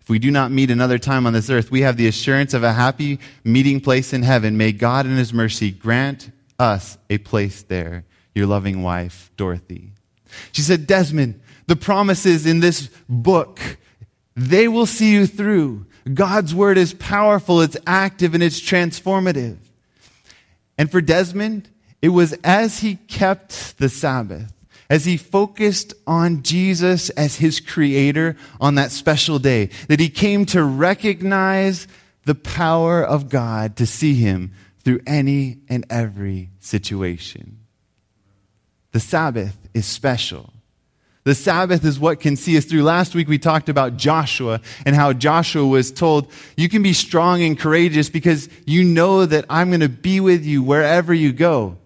[0.00, 2.64] If we do not meet another time on this earth, we have the assurance of
[2.64, 4.56] a happy meeting place in heaven.
[4.56, 8.04] May God in His mercy grant us a place there.
[8.34, 9.92] Your loving wife, Dorothy.
[10.52, 13.60] She said, Desmond, the promises in this book,
[14.34, 15.86] they will see you through.
[16.12, 19.58] God's word is powerful, it's active, and it's transformative.
[20.76, 21.68] And for Desmond,
[22.00, 24.52] it was as he kept the Sabbath,
[24.90, 30.44] as he focused on Jesus as his creator on that special day, that he came
[30.46, 31.86] to recognize
[32.24, 34.52] the power of God to see him
[34.84, 37.58] through any and every situation.
[38.90, 40.51] The Sabbath is special.
[41.24, 42.82] The Sabbath is what can see us through.
[42.82, 47.42] Last week we talked about Joshua and how Joshua was told, you can be strong
[47.42, 51.78] and courageous because you know that I'm going to be with you wherever you go.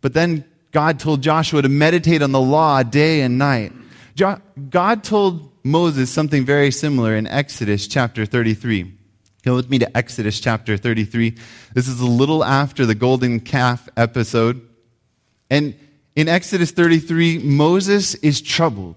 [0.00, 3.72] But then God told Joshua to meditate on the law day and night.
[4.16, 8.92] Jo- God told Moses something very similar in Exodus chapter 33.
[9.42, 11.36] Go with me to Exodus chapter 33.
[11.72, 14.60] This is a little after the golden calf episode.
[15.50, 15.76] And
[16.16, 18.96] in Exodus 33, Moses is troubled.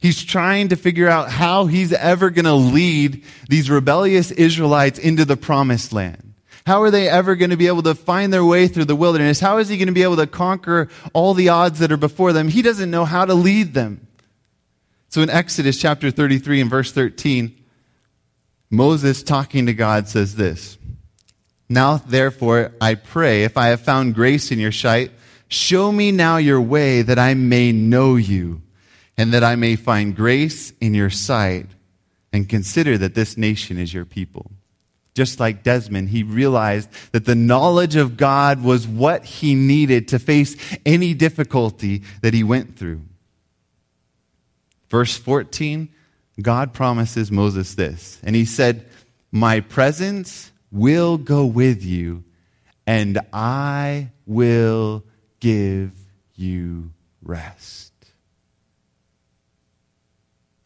[0.00, 5.24] He's trying to figure out how he's ever going to lead these rebellious Israelites into
[5.24, 6.34] the promised land.
[6.64, 9.40] How are they ever going to be able to find their way through the wilderness?
[9.40, 12.32] How is he going to be able to conquer all the odds that are before
[12.32, 12.46] them?
[12.48, 14.06] He doesn't know how to lead them.
[15.08, 17.56] So in Exodus chapter 33 and verse 13,
[18.70, 20.78] Moses talking to God says this
[21.68, 25.10] Now therefore I pray, if I have found grace in your sight,
[25.48, 28.62] show me now your way that I may know you,
[29.16, 31.66] and that I may find grace in your sight,
[32.32, 34.50] and consider that this nation is your people
[35.18, 40.18] just like Desmond, he realized that the knowledge of God was what he needed to
[40.20, 40.56] face
[40.86, 43.02] any difficulty that he went through.
[44.88, 45.88] Verse 14,
[46.40, 48.86] God promises Moses this, and he said,
[49.32, 52.22] My presence will go with you,
[52.86, 55.02] and I will
[55.40, 55.92] give
[56.34, 56.90] you
[57.22, 57.92] rest.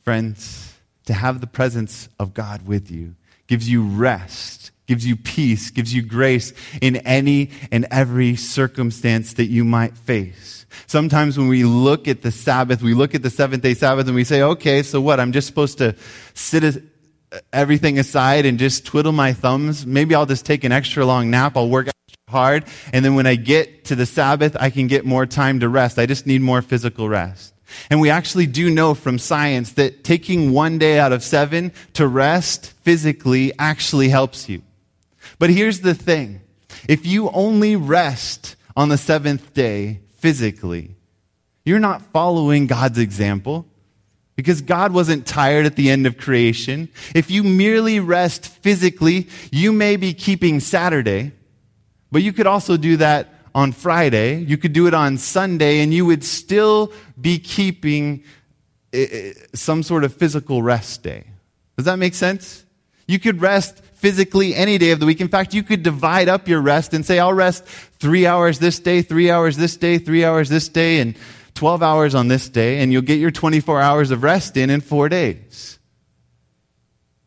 [0.03, 0.75] Friends,
[1.07, 3.15] to have the presence of God with you
[3.47, 9.47] gives you rest, gives you peace, gives you grace in any and every circumstance that
[9.47, 10.67] you might face.
[10.87, 14.15] Sometimes when we look at the Sabbath, we look at the seventh day Sabbath and
[14.15, 15.21] we say, okay, so what?
[15.21, 15.95] I'm just supposed to
[16.35, 16.83] sit
[17.53, 19.87] everything aside and just twiddle my thumbs.
[19.87, 21.57] Maybe I'll just take an extra long nap.
[21.57, 21.89] I'll work
[22.33, 22.65] hard.
[22.93, 25.99] And then when I get to the Sabbath, I can get more time to rest.
[25.99, 27.55] I just need more physical rest.
[27.91, 32.07] And we actually do know from science that taking one day out of seven to
[32.07, 34.63] rest physically actually helps you.
[35.39, 36.41] But here's the thing.
[36.89, 40.97] If you only rest on the seventh day physically,
[41.65, 43.67] you're not following God's example
[44.37, 46.89] because God wasn't tired at the end of creation.
[47.15, 51.33] If you merely rest physically, you may be keeping Saturday,
[52.13, 54.37] but you could also do that on Friday.
[54.37, 58.23] You could do it on Sunday, and you would still be keeping
[58.93, 61.25] eh, eh, some sort of physical rest day.
[61.77, 62.65] Does that make sense?
[63.09, 65.21] You could rest physically any day of the week.
[65.21, 68.79] In fact, you could divide up your rest and say, I'll rest three hours this
[68.79, 71.17] day, three hours this day, three hours this day, and
[71.55, 74.81] 12 hours on this day, and you'll get your 24 hours of rest in in
[74.81, 75.79] four days.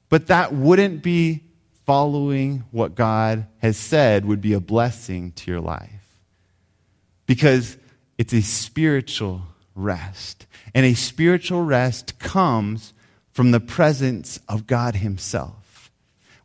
[0.09, 1.44] But that wouldn't be
[1.85, 6.19] following what God has said would be a blessing to your life.
[7.25, 7.77] Because
[8.17, 9.41] it's a spiritual
[9.75, 10.45] rest.
[10.73, 12.93] And a spiritual rest comes
[13.31, 15.64] from the presence of God Himself.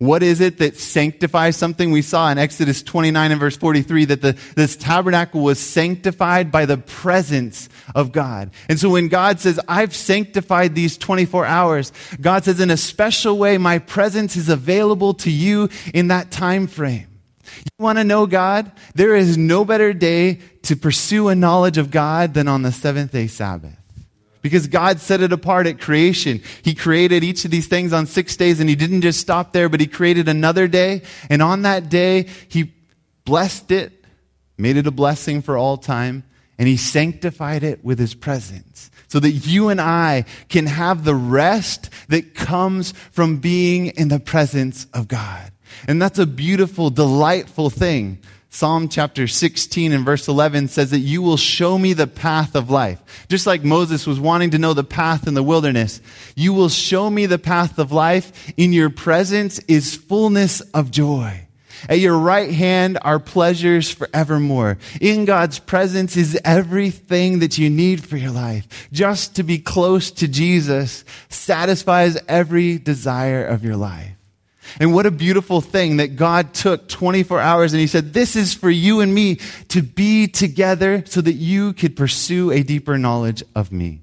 [0.01, 1.91] What is it that sanctifies something?
[1.91, 6.65] We saw in Exodus 29 and verse 43 that the, this tabernacle was sanctified by
[6.65, 8.51] the presence of God.
[8.71, 13.37] And so when God says, I've sanctified these 24 hours, God says, in a special
[13.37, 17.07] way, my presence is available to you in that time frame.
[17.45, 18.73] You want to know God?
[18.95, 23.13] There is no better day to pursue a knowledge of God than on the seventh
[23.13, 23.80] day Sabbath.
[24.43, 26.43] Because God set it apart at creation.
[26.63, 29.69] He created each of these things on six days and He didn't just stop there,
[29.69, 31.03] but He created another day.
[31.29, 32.73] And on that day, He
[33.25, 34.05] blessed it,
[34.57, 36.25] made it a blessing for all time,
[36.59, 38.91] and He sanctified it with His presence.
[39.09, 44.21] So that you and I can have the rest that comes from being in the
[44.21, 45.51] presence of God.
[45.89, 48.21] And that's a beautiful, delightful thing.
[48.53, 52.69] Psalm chapter 16 and verse 11 says that you will show me the path of
[52.69, 53.01] life.
[53.29, 56.01] Just like Moses was wanting to know the path in the wilderness,
[56.35, 58.53] you will show me the path of life.
[58.57, 61.47] In your presence is fullness of joy.
[61.89, 64.79] At your right hand are pleasures forevermore.
[65.01, 68.89] In God's presence is everything that you need for your life.
[68.93, 74.20] Just to be close to Jesus satisfies every desire of your life.
[74.79, 78.55] And what a beautiful thing that God took 24 hours and He said, This is
[78.55, 79.37] for you and me
[79.69, 84.03] to be together so that you could pursue a deeper knowledge of me.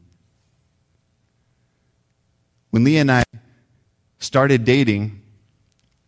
[2.71, 3.23] When Leah and I
[4.19, 5.21] started dating,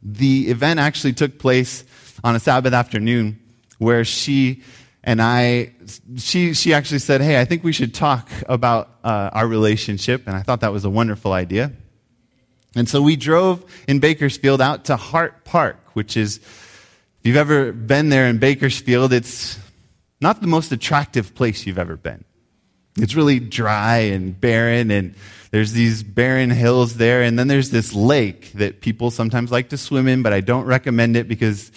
[0.01, 1.83] the event actually took place
[2.23, 3.39] on a Sabbath afternoon
[3.77, 4.63] where she
[5.03, 5.73] and I,
[6.17, 10.27] she, she actually said, Hey, I think we should talk about uh, our relationship.
[10.27, 11.71] And I thought that was a wonderful idea.
[12.75, 17.71] And so we drove in Bakersfield out to Hart Park, which is, if you've ever
[17.71, 19.57] been there in Bakersfield, it's
[20.21, 22.23] not the most attractive place you've ever been.
[22.97, 25.15] It's really dry and barren, and
[25.51, 29.77] there's these barren hills there, and then there's this lake that people sometimes like to
[29.77, 31.71] swim in, but I don't recommend it because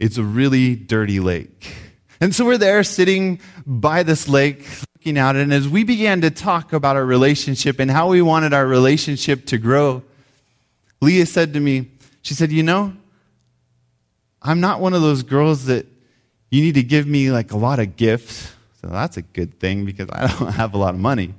[0.00, 1.72] it's a really dirty lake.
[2.20, 6.30] And so we're there sitting by this lake, looking out, and as we began to
[6.30, 10.02] talk about our relationship and how we wanted our relationship to grow,
[11.02, 11.90] Leah said to me,
[12.22, 12.94] she said, You know,
[14.40, 15.84] I'm not one of those girls that
[16.50, 18.52] you need to give me like a lot of gifts.
[18.80, 21.34] So that's a good thing because I don't have a lot of money.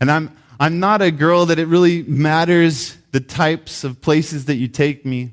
[0.00, 4.56] And I'm, I'm not a girl that it really matters the types of places that
[4.56, 5.32] you take me.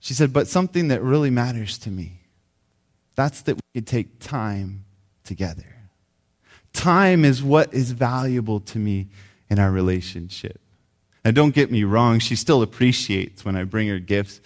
[0.00, 2.20] She said, but something that really matters to me.
[3.14, 4.84] That's that we could take time
[5.24, 5.76] together.
[6.72, 9.08] Time is what is valuable to me
[9.50, 10.58] in our relationship.
[11.24, 14.40] Now, don't get me wrong, she still appreciates when I bring her gifts.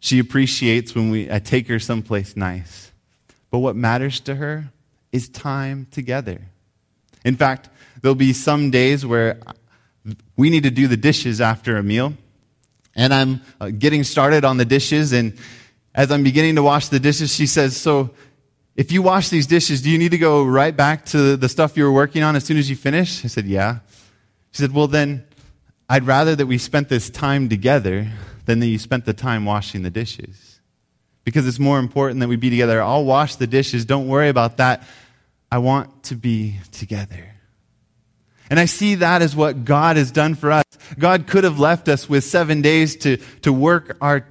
[0.00, 2.92] She appreciates when we, I take her someplace nice.
[3.50, 4.70] But what matters to her
[5.12, 6.42] is time together.
[7.24, 7.70] In fact,
[8.00, 9.40] there'll be some days where
[10.36, 12.14] we need to do the dishes after a meal.
[12.94, 15.12] And I'm uh, getting started on the dishes.
[15.12, 15.36] And
[15.94, 18.10] as I'm beginning to wash the dishes, she says, So,
[18.74, 21.76] if you wash these dishes, do you need to go right back to the stuff
[21.76, 23.24] you were working on as soon as you finish?
[23.24, 23.78] I said, Yeah.
[24.52, 25.25] She said, Well, then
[25.88, 28.08] I'd rather that we spent this time together
[28.46, 30.60] than that you spent the time washing the dishes.
[31.26, 32.80] because it's more important that we be together.
[32.80, 33.84] I'll wash the dishes.
[33.84, 34.84] Don't worry about that.
[35.50, 37.34] I want to be together.
[38.48, 40.64] And I see that as what God has done for us.
[40.96, 44.24] God could have left us with seven days to, to work our,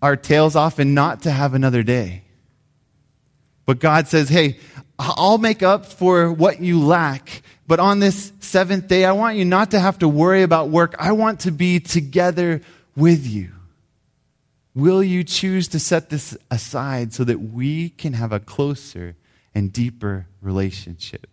[0.00, 2.22] our tails off and not to have another day.
[3.66, 4.58] But God says, hey,
[4.98, 7.42] I'll make up for what you lack.
[7.68, 10.96] But on this seventh day, I want you not to have to worry about work.
[10.98, 12.62] I want to be together
[12.96, 13.52] with you.
[14.74, 19.16] Will you choose to set this aside so that we can have a closer
[19.54, 21.26] and deeper relationship?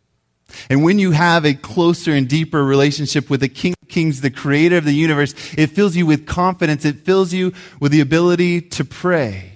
[0.70, 4.30] And when you have a closer and deeper relationship with the King of Kings, the
[4.30, 6.84] creator of the universe, it fills you with confidence.
[6.84, 9.54] It fills you with the ability to pray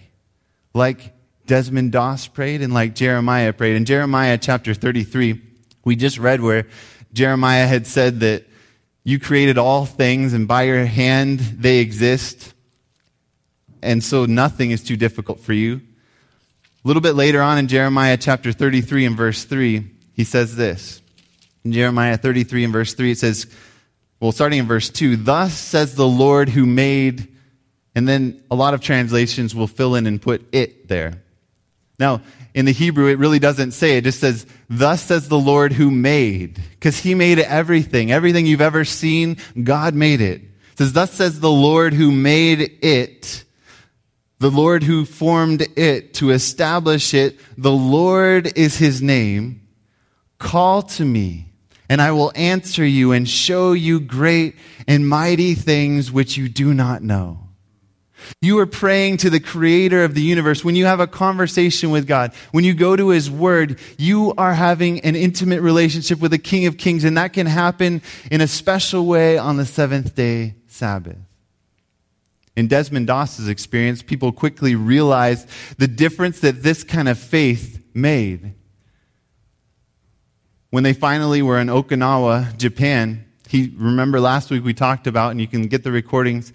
[0.73, 1.13] like
[1.45, 3.75] Desmond Doss prayed and like Jeremiah prayed.
[3.75, 5.48] In Jeremiah chapter 33,
[5.83, 6.67] we just read where
[7.13, 8.45] Jeremiah had said that
[9.03, 12.53] you created all things and by your hand they exist.
[13.81, 15.81] And so nothing is too difficult for you.
[16.83, 21.01] A little bit later on in Jeremiah chapter 33 and verse 3, he says this.
[21.63, 23.47] In Jeremiah 33 and verse 3, it says,
[24.19, 27.35] well, starting in verse 2, Thus says the Lord who made,
[27.95, 31.21] and then a lot of translations will fill in and put it there.
[31.99, 32.21] Now,
[32.53, 33.97] in the Hebrew, it really doesn't say.
[33.97, 36.55] It just says, Thus says the Lord who made.
[36.71, 38.11] Because he made everything.
[38.11, 40.41] Everything you've ever seen, God made it.
[40.41, 43.43] It says, Thus says the Lord who made it.
[44.39, 47.39] The Lord who formed it to establish it.
[47.57, 49.67] The Lord is his name.
[50.39, 51.47] Call to me,
[51.89, 54.55] and I will answer you and show you great
[54.87, 57.48] and mighty things which you do not know.
[58.41, 60.63] You are praying to the creator of the universe.
[60.63, 64.53] When you have a conversation with God, when you go to his word, you are
[64.53, 68.01] having an intimate relationship with the King of Kings, and that can happen
[68.31, 71.17] in a special way on the seventh day Sabbath.
[72.55, 75.47] In Desmond Doss's experience, people quickly realized
[75.77, 78.53] the difference that this kind of faith made.
[80.69, 85.41] When they finally were in Okinawa, Japan, he remember last week we talked about, and
[85.41, 86.53] you can get the recordings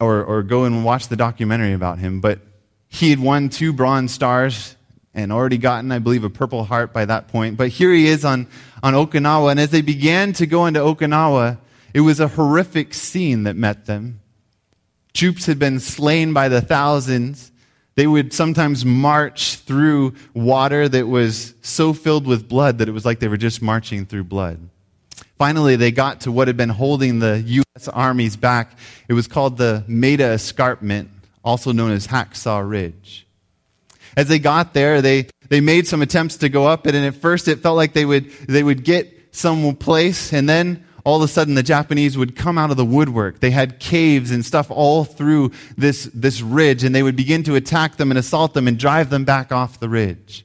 [0.00, 2.40] or, or go and watch the documentary about him, but
[2.88, 4.76] he had won two bronze stars
[5.14, 7.56] and already gotten, I believe, a Purple Heart by that point.
[7.56, 8.46] But here he is on,
[8.82, 11.58] on Okinawa, and as they began to go into Okinawa,
[11.92, 14.20] it was a horrific scene that met them.
[15.14, 17.50] Troops had been slain by the thousands.
[17.96, 23.04] They would sometimes march through water that was so filled with blood that it was
[23.04, 24.60] like they were just marching through blood.
[25.38, 27.86] Finally, they got to what had been holding the U.S.
[27.86, 28.76] armies back.
[29.08, 31.10] It was called the Maeda Escarpment,
[31.44, 33.24] also known as Hacksaw Ridge.
[34.16, 37.14] As they got there, they, they made some attempts to go up it, and at
[37.14, 41.22] first it felt like they would, they would get some place, and then all of
[41.22, 43.38] a sudden the Japanese would come out of the woodwork.
[43.38, 47.54] They had caves and stuff all through this, this ridge, and they would begin to
[47.54, 50.44] attack them and assault them and drive them back off the ridge.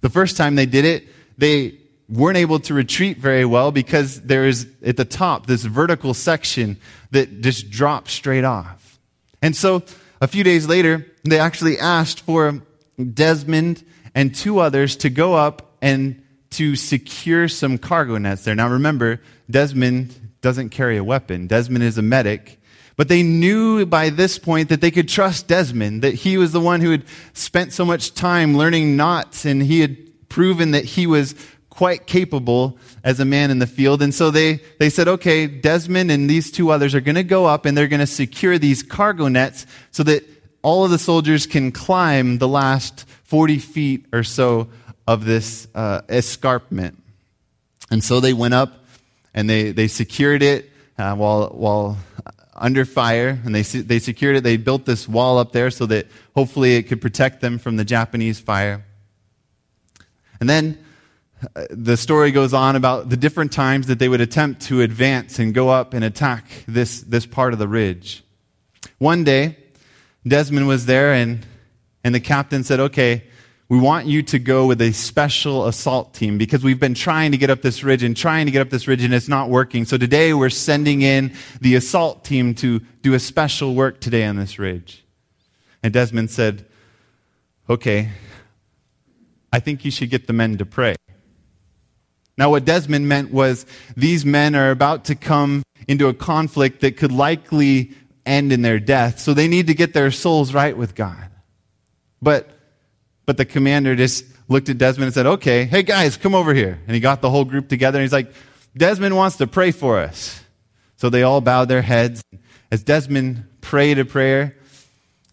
[0.00, 1.06] The first time they did it,
[1.38, 1.78] they
[2.12, 6.76] weren't able to retreat very well because there is at the top this vertical section
[7.10, 9.00] that just drops straight off.
[9.40, 9.82] And so
[10.20, 12.60] a few days later, they actually asked for
[13.14, 13.82] Desmond
[14.14, 18.54] and two others to go up and to secure some cargo nets there.
[18.54, 21.46] Now remember, Desmond doesn't carry a weapon.
[21.46, 22.60] Desmond is a medic.
[22.96, 26.60] But they knew by this point that they could trust Desmond, that he was the
[26.60, 29.96] one who had spent so much time learning knots and he had
[30.28, 31.34] proven that he was
[31.72, 34.02] quite capable as a man in the field.
[34.02, 37.46] And so they, they said, okay, Desmond and these two others are going to go
[37.46, 40.22] up and they're going to secure these cargo nets so that
[40.60, 44.68] all of the soldiers can climb the last 40 feet or so
[45.06, 47.02] of this uh, escarpment.
[47.90, 48.84] And so they went up
[49.32, 51.96] and they, they secured it uh, while, while
[52.54, 54.44] under fire, and they, they secured it.
[54.44, 57.84] They built this wall up there so that hopefully it could protect them from the
[57.84, 58.84] Japanese fire.
[60.38, 60.78] And then
[61.70, 65.52] the story goes on about the different times that they would attempt to advance and
[65.52, 68.24] go up and attack this, this part of the ridge.
[68.98, 69.56] One day,
[70.26, 71.44] Desmond was there, and,
[72.04, 73.24] and the captain said, Okay,
[73.68, 77.38] we want you to go with a special assault team because we've been trying to
[77.38, 79.86] get up this ridge and trying to get up this ridge and it's not working.
[79.86, 84.36] So today we're sending in the assault team to do a special work today on
[84.36, 85.04] this ridge.
[85.82, 86.66] And Desmond said,
[87.70, 88.10] Okay,
[89.50, 90.96] I think you should get the men to pray.
[92.38, 93.66] Now, what Desmond meant was
[93.96, 97.92] these men are about to come into a conflict that could likely
[98.24, 101.28] end in their death, so they need to get their souls right with God.
[102.20, 102.48] But
[103.26, 106.80] but the commander just looked at Desmond and said, Okay, hey guys, come over here.
[106.86, 108.32] And he got the whole group together and he's like,
[108.76, 110.40] Desmond wants to pray for us.
[110.96, 112.22] So they all bowed their heads.
[112.70, 114.56] As Desmond prayed a prayer,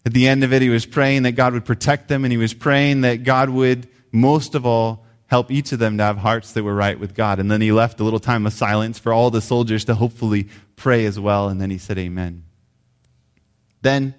[0.04, 2.38] At the end of it, he was praying that God would protect them, and he
[2.38, 6.52] was praying that God would, most of all, help each of them to have hearts
[6.52, 7.38] that were right with God.
[7.38, 10.48] And then he left a little time of silence for all the soldiers to hopefully
[10.74, 12.44] pray as well, and then he said, Amen.
[13.82, 14.14] Then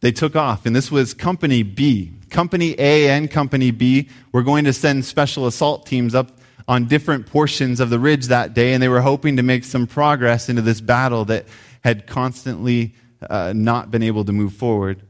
[0.00, 2.12] they took off, and this was Company B.
[2.30, 6.32] Company A and Company B were going to send special assault teams up
[6.66, 9.86] on different portions of the ridge that day, and they were hoping to make some
[9.86, 11.46] progress into this battle that
[11.82, 12.92] had constantly
[13.30, 15.05] uh, not been able to move forward.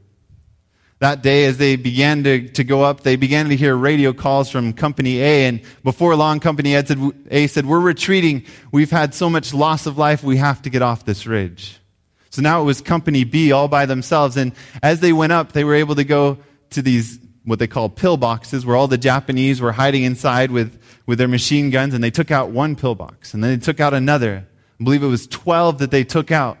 [0.99, 4.49] That day, as they began to, to go up, they began to hear radio calls
[4.49, 8.45] from Company A, and before long, Company A said, A said, We're retreating.
[8.71, 11.79] We've had so much loss of life, we have to get off this ridge.
[12.31, 14.37] So now it was Company B all by themselves.
[14.37, 16.39] And as they went up, they were able to go
[16.71, 21.17] to these, what they call pillboxes, where all the Japanese were hiding inside with, with
[21.17, 21.93] their machine guns.
[21.93, 23.33] And they took out one pillbox.
[23.33, 24.45] And then they took out another.
[24.79, 26.57] I believe it was 12 that they took out.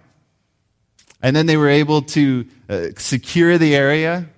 [1.21, 4.29] And then they were able to uh, secure the area.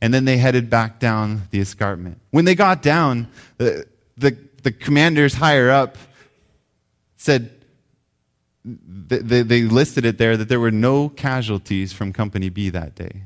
[0.00, 2.20] And then they headed back down the escarpment.
[2.30, 5.96] When they got down, the, the, the commanders higher up
[7.16, 7.50] said,
[8.64, 13.24] they, they listed it there that there were no casualties from Company B that day.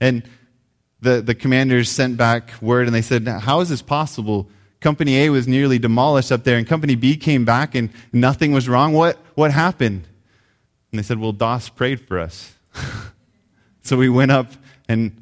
[0.00, 0.22] And
[1.00, 4.48] the, the commanders sent back word and they said, How is this possible?
[4.80, 8.68] Company A was nearly demolished up there, and Company B came back and nothing was
[8.68, 8.92] wrong.
[8.92, 10.06] What, what happened?
[10.94, 12.54] And they said, Well, Doss prayed for us.
[13.82, 14.46] so we went up
[14.88, 15.20] and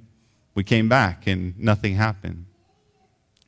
[0.54, 2.44] we came back, and nothing happened.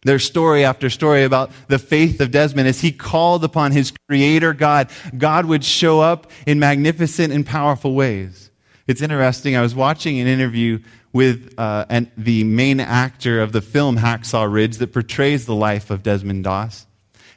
[0.04, 4.54] There's story after story about the faith of Desmond as he called upon his creator
[4.54, 4.88] God.
[5.18, 8.50] God would show up in magnificent and powerful ways.
[8.86, 9.54] It's interesting.
[9.54, 10.78] I was watching an interview
[11.12, 15.90] with uh, an, the main actor of the film Hacksaw Ridge that portrays the life
[15.90, 16.86] of Desmond Doss.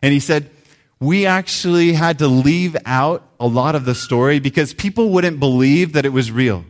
[0.01, 0.49] And he said,
[0.99, 5.93] We actually had to leave out a lot of the story because people wouldn't believe
[5.93, 6.65] that it was real.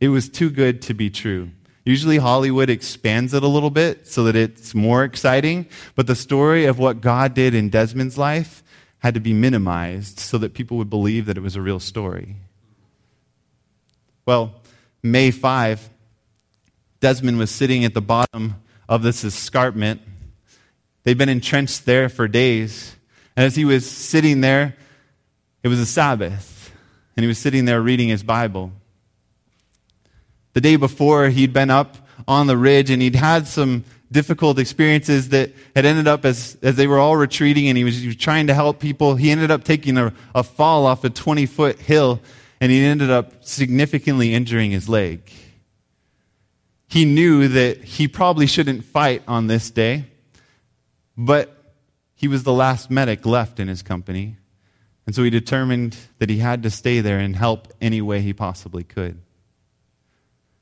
[0.00, 1.50] It was too good to be true.
[1.84, 6.64] Usually Hollywood expands it a little bit so that it's more exciting, but the story
[6.64, 8.62] of what God did in Desmond's life
[8.98, 12.36] had to be minimized so that people would believe that it was a real story.
[14.26, 14.54] Well,
[15.02, 15.90] May 5,
[17.00, 20.00] Desmond was sitting at the bottom of this escarpment.
[21.02, 22.94] They'd been entrenched there for days.
[23.36, 24.76] As he was sitting there,
[25.62, 26.72] it was a Sabbath,
[27.16, 28.72] and he was sitting there reading his Bible.
[30.54, 31.96] The day before, he'd been up
[32.28, 36.76] on the ridge and he'd had some difficult experiences that had ended up as, as
[36.76, 39.16] they were all retreating and he was, he was trying to help people.
[39.16, 42.20] He ended up taking a, a fall off a 20 foot hill
[42.60, 45.32] and he ended up significantly injuring his leg.
[46.88, 50.04] He knew that he probably shouldn't fight on this day,
[51.16, 51.61] but
[52.22, 54.36] he was the last medic left in his company.
[55.06, 58.32] And so he determined that he had to stay there and help any way he
[58.32, 59.20] possibly could.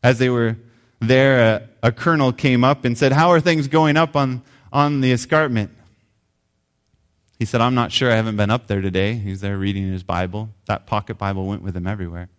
[0.03, 0.57] As they were
[1.01, 4.41] there, a, a colonel came up and said, How are things going up on,
[4.73, 5.71] on the escarpment?
[7.39, 8.11] He said, I'm not sure.
[8.11, 9.13] I haven't been up there today.
[9.13, 10.49] He's there reading his Bible.
[10.65, 12.31] That pocket Bible went with him everywhere.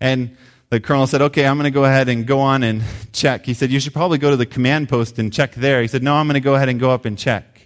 [0.00, 0.36] And
[0.68, 3.44] the colonel said, Okay, I'm going to go ahead and go on and check.
[3.44, 5.82] He said, You should probably go to the command post and check there.
[5.82, 7.59] He said, No, I'm going to go ahead and go up and check.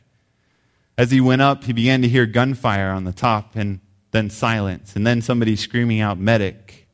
[0.96, 3.80] As he went up, he began to hear gunfire on the top and
[4.12, 6.84] then silence, and then somebody screaming out, Medic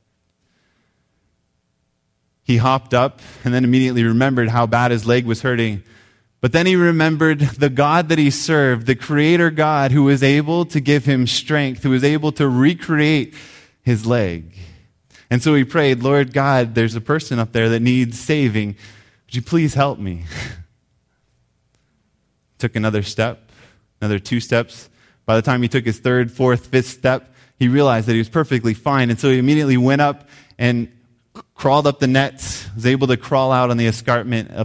[2.50, 5.84] he hopped up and then immediately remembered how bad his leg was hurting.
[6.40, 10.64] But then he remembered the God that he served, the creator God who was able
[10.66, 13.34] to give him strength, who was able to recreate
[13.82, 14.56] his leg.
[15.30, 18.74] And so he prayed, Lord God, there's a person up there that needs saving.
[19.26, 20.24] Would you please help me?
[22.58, 23.49] took another step,
[24.00, 24.88] another two steps.
[25.26, 28.28] By the time he took his third, fourth, fifth step, he realized that he was
[28.28, 29.10] perfectly fine.
[29.10, 30.28] And so he immediately went up
[30.58, 30.90] and
[31.54, 34.64] crawled up the nets, was able to crawl out on the escarpment, uh,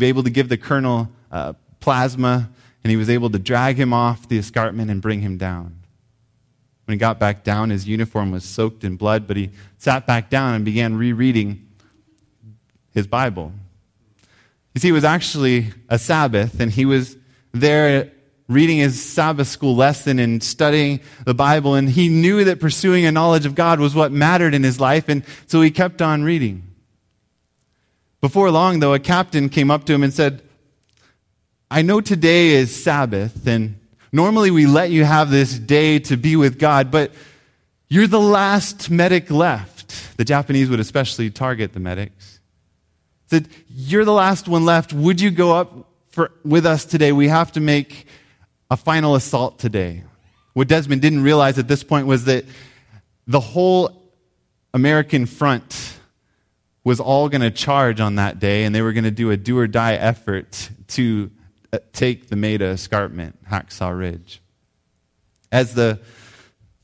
[0.00, 2.50] able to give the colonel uh, plasma,
[2.84, 5.78] and he was able to drag him off the escarpment and bring him down.
[6.84, 10.28] When he got back down, his uniform was soaked in blood, but he sat back
[10.30, 11.68] down and began rereading
[12.92, 13.52] his Bible.
[14.74, 17.16] You see, it was actually a Sabbath, and he was
[17.52, 18.10] there
[18.48, 23.12] reading his Sabbath school lesson and studying the Bible, and he knew that pursuing a
[23.12, 26.62] knowledge of God was what mattered in his life, and so he kept on reading.
[28.20, 30.42] Before long, though, a captain came up to him and said,
[31.70, 33.80] I know today is Sabbath, and
[34.12, 37.12] normally we let you have this day to be with God, but
[37.88, 40.16] you're the last medic left.
[40.16, 42.40] The Japanese would especially target the medics.
[43.26, 44.92] Said, You're the last one left.
[44.92, 47.12] Would you go up for, with us today?
[47.12, 48.06] We have to make
[48.72, 50.02] a final assault today.
[50.54, 52.46] What Desmond didn't realize at this point was that
[53.26, 54.02] the whole
[54.72, 55.98] American front
[56.82, 59.36] was all going to charge on that day, and they were going to do a
[59.36, 61.30] do or die effort to
[61.70, 64.40] uh, take the Maeda escarpment, Hacksaw Ridge.
[65.52, 66.00] As the,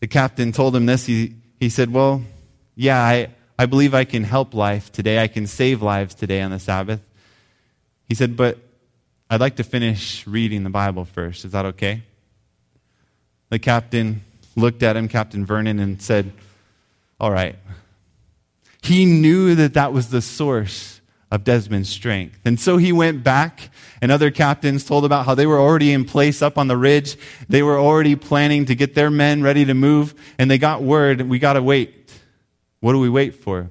[0.01, 2.23] the captain told him this, he, he said, Well,
[2.75, 5.23] yeah, I, I believe I can help life today.
[5.23, 7.01] I can save lives today on the Sabbath.
[8.11, 8.59] He said, But
[9.31, 11.45] I'd like to finish reading the Bible first.
[11.45, 12.03] Is that okay?
[13.51, 14.23] The captain
[14.57, 16.33] looked at him, Captain Vernon, and said,
[17.21, 17.57] All right.
[18.83, 21.01] He knew that that was the source
[21.31, 22.39] of Desmond's strength.
[22.45, 23.71] And so he went back,
[24.01, 27.17] and other captains told about how they were already in place up on the ridge.
[27.49, 31.21] They were already planning to get their men ready to move, and they got word,
[31.23, 32.11] we got to wait.
[32.81, 33.69] What do we wait for?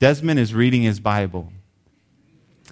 [0.00, 1.52] Desmond is reading his Bible.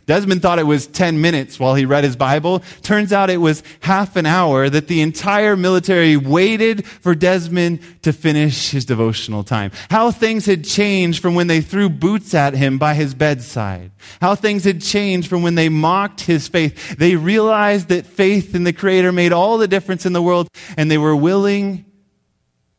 [0.08, 2.60] Desmond thought it was 10 minutes while he read his Bible.
[2.80, 8.14] Turns out it was half an hour that the entire military waited for Desmond to
[8.14, 9.70] finish his devotional time.
[9.90, 13.90] How things had changed from when they threw boots at him by his bedside.
[14.22, 16.96] How things had changed from when they mocked his faith.
[16.96, 20.48] They realized that faith in the Creator made all the difference in the world
[20.78, 21.84] and they were willing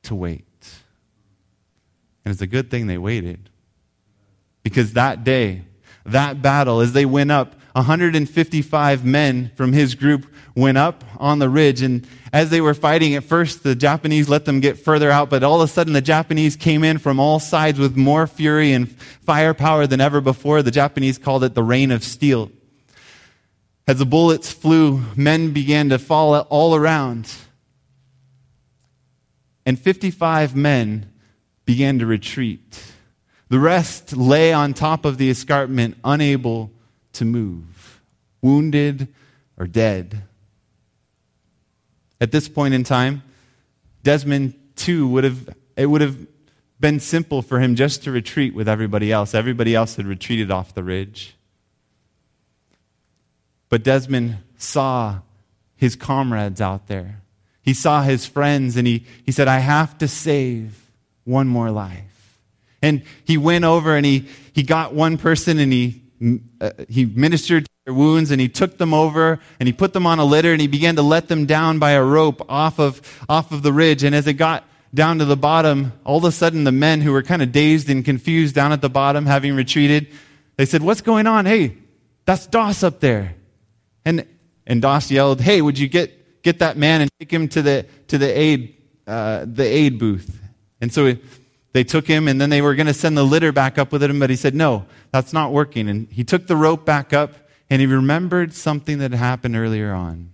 [0.02, 0.46] to wait.
[2.26, 3.52] And it's a good thing they waited.
[4.64, 5.66] Because that day,
[6.06, 7.56] that battle as they went up.
[7.74, 10.26] 155 men from his group
[10.56, 11.82] went up on the ridge.
[11.82, 15.30] And as they were fighting at first, the Japanese let them get further out.
[15.30, 18.74] But all of a sudden, the Japanese came in from all sides with more fury
[18.74, 20.62] and firepower than ever before.
[20.62, 22.52] The Japanese called it the rain of steel.
[23.88, 27.34] As the bullets flew, men began to fall all around.
[29.66, 31.12] And 55 men
[31.66, 32.84] began to retreat.
[33.50, 36.72] The rest lay on top of the escarpment, unable
[37.14, 38.02] to move,
[38.42, 39.08] wounded
[39.58, 40.24] or dead.
[42.22, 43.24] At this point in time,
[44.04, 46.28] Desmond too would have it would have
[46.80, 49.34] been simple for him just to retreat with everybody else.
[49.34, 51.36] Everybody else had retreated off the ridge.
[53.70, 55.20] But Desmond saw
[55.76, 57.22] his comrades out there.
[57.62, 60.90] He saw his friends and he, he said, I have to save
[61.24, 62.09] one more life.
[62.82, 66.02] And he went over and he, he got one person and he,
[66.62, 70.06] uh, he ministered to their wounds and he took them over and he put them
[70.06, 73.02] on a litter and he began to let them down by a rope off of,
[73.28, 74.04] off of the ridge.
[74.04, 74.64] And as it got
[74.94, 77.90] down to the bottom, all of a sudden the men who were kind of dazed
[77.90, 80.08] and confused down at the bottom, having retreated,
[80.58, 81.46] they said, What's going on?
[81.46, 81.78] Hey,
[82.26, 83.36] that's Doss up there.
[84.06, 84.26] And,
[84.66, 87.86] and Doss yelled, Hey, would you get, get that man and take him to the,
[88.08, 88.76] to the aid,
[89.08, 90.40] uh, the aid booth?
[90.82, 91.16] And so
[91.74, 94.02] they took him and then they were going to send the litter back up with
[94.02, 95.88] him, but he said, No, that's not working.
[95.88, 97.36] And he took the rope back up
[97.70, 100.32] and he remembered something that happened earlier on.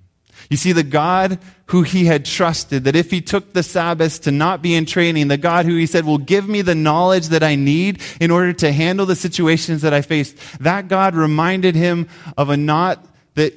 [0.50, 4.32] You see, the God who he had trusted, that if he took the Sabbath to
[4.32, 7.42] not be in training, the God who he said will give me the knowledge that
[7.42, 12.08] I need in order to handle the situations that I face, that God reminded him
[12.38, 13.54] of a knot that,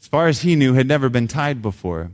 [0.00, 2.10] as far as he knew, had never been tied before.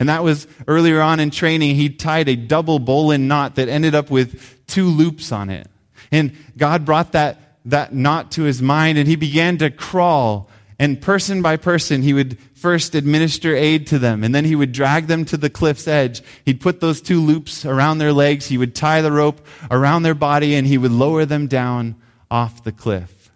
[0.00, 3.94] And that was earlier on in training, he tied a double bowline knot that ended
[3.94, 5.66] up with two loops on it.
[6.12, 10.48] And God brought that, that knot to his mind and he began to crawl.
[10.78, 14.70] And person by person, he would first administer aid to them and then he would
[14.70, 16.22] drag them to the cliff's edge.
[16.44, 18.46] He'd put those two loops around their legs.
[18.46, 21.96] He would tie the rope around their body and he would lower them down
[22.30, 23.32] off the cliff.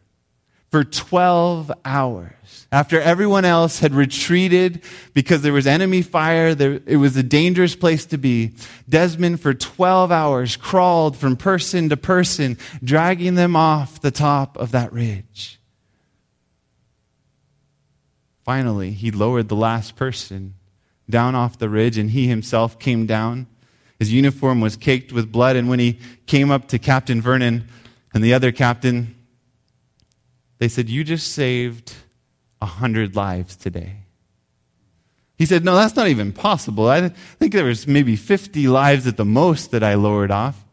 [0.70, 2.32] For 12 hours
[2.72, 7.76] after everyone else had retreated because there was enemy fire, there, it was a dangerous
[7.76, 8.54] place to be,
[8.88, 14.70] Desmond for 12 hours crawled from person to person, dragging them off the top of
[14.72, 15.60] that ridge.
[18.42, 20.54] Finally, he lowered the last person
[21.10, 23.46] down off the ridge, and he himself came down.
[23.98, 27.68] His uniform was caked with blood, and when he came up to Captain Vernon
[28.14, 29.14] and the other captain,
[30.58, 31.94] they said, You just saved
[32.62, 33.96] 100 lives today.
[35.36, 36.88] He said, No, that's not even possible.
[36.88, 40.64] I think there was maybe 50 lives at the most that I lowered off.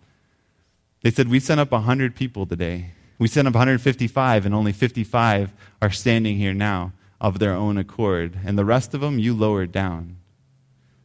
[1.02, 2.92] They said, We sent up 100 people today.
[3.18, 8.40] We sent up 155, and only 55 are standing here now of their own accord.
[8.46, 10.18] And the rest of them, you lowered down.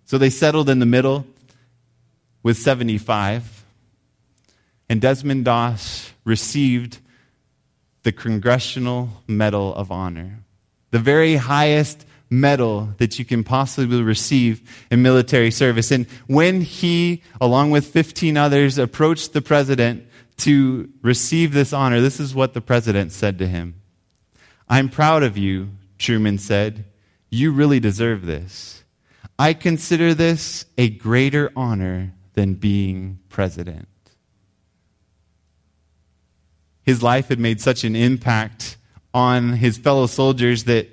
[0.04, 1.26] So they settled in the middle
[2.42, 3.64] with 75.
[4.88, 6.98] And Desmond Doss received
[8.02, 10.43] the Congressional Medal of Honor
[10.94, 15.90] the very highest medal that you can possibly receive in military service.
[15.90, 22.20] And when he, along with 15 others, approached the president to receive this honor, this
[22.20, 23.74] is what the president said to him
[24.68, 26.84] I'm proud of you, Truman said.
[27.28, 28.84] You really deserve this.
[29.36, 33.88] I consider this a greater honor than being president.
[36.84, 38.76] his life had made such an impact
[39.14, 40.88] on his fellow soldiers that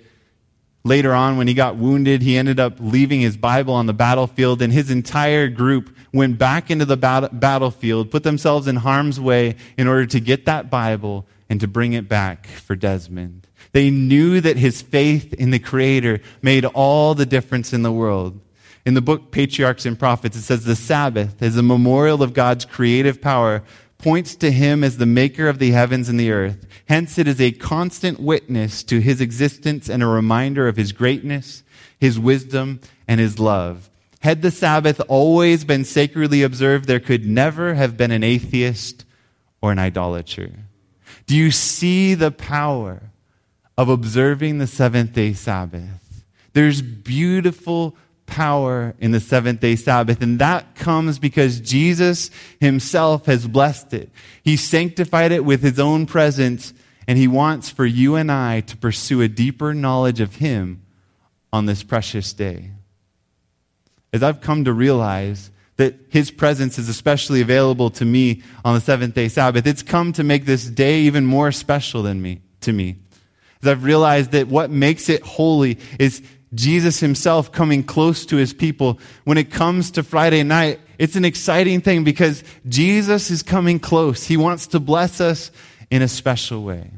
[0.83, 4.61] later on, when he got wounded, he ended up leaving his Bible on the battlefield,
[4.61, 9.55] and his entire group went back into the bat- battlefield, put themselves in harm's way
[9.77, 13.47] in order to get that Bible and to bring it back for Desmond.
[13.73, 18.39] They knew that his faith in the Creator made all the difference in the world.
[18.85, 22.65] In the book Patriarchs and Prophets, it says the Sabbath is a memorial of God's
[22.65, 23.63] creative power,
[24.01, 26.65] points to him as the maker of the heavens and the earth.
[26.87, 31.63] Hence, it is a constant witness to his existence and a reminder of his greatness,
[31.99, 33.89] his wisdom, and his love.
[34.21, 39.05] Had the Sabbath always been sacredly observed, there could never have been an atheist
[39.61, 40.51] or an idolater.
[41.27, 43.03] Do you see the power
[43.77, 46.23] of observing the seventh day Sabbath?
[46.53, 47.95] There's beautiful
[48.31, 50.21] power in the seventh day Sabbath.
[50.21, 54.09] And that comes because Jesus himself has blessed it.
[54.41, 56.73] He sanctified it with his own presence,
[57.07, 60.81] and he wants for you and I to pursue a deeper knowledge of him
[61.51, 62.71] on this precious day.
[64.13, 68.81] As I've come to realize that his presence is especially available to me on the
[68.81, 72.71] seventh day Sabbath, it's come to make this day even more special than me, to
[72.71, 72.95] me.
[73.61, 76.21] As I've realized that what makes it holy is
[76.53, 78.99] Jesus himself coming close to his people.
[79.23, 84.23] When it comes to Friday night, it's an exciting thing because Jesus is coming close.
[84.25, 85.51] He wants to bless us
[85.89, 86.91] in a special way.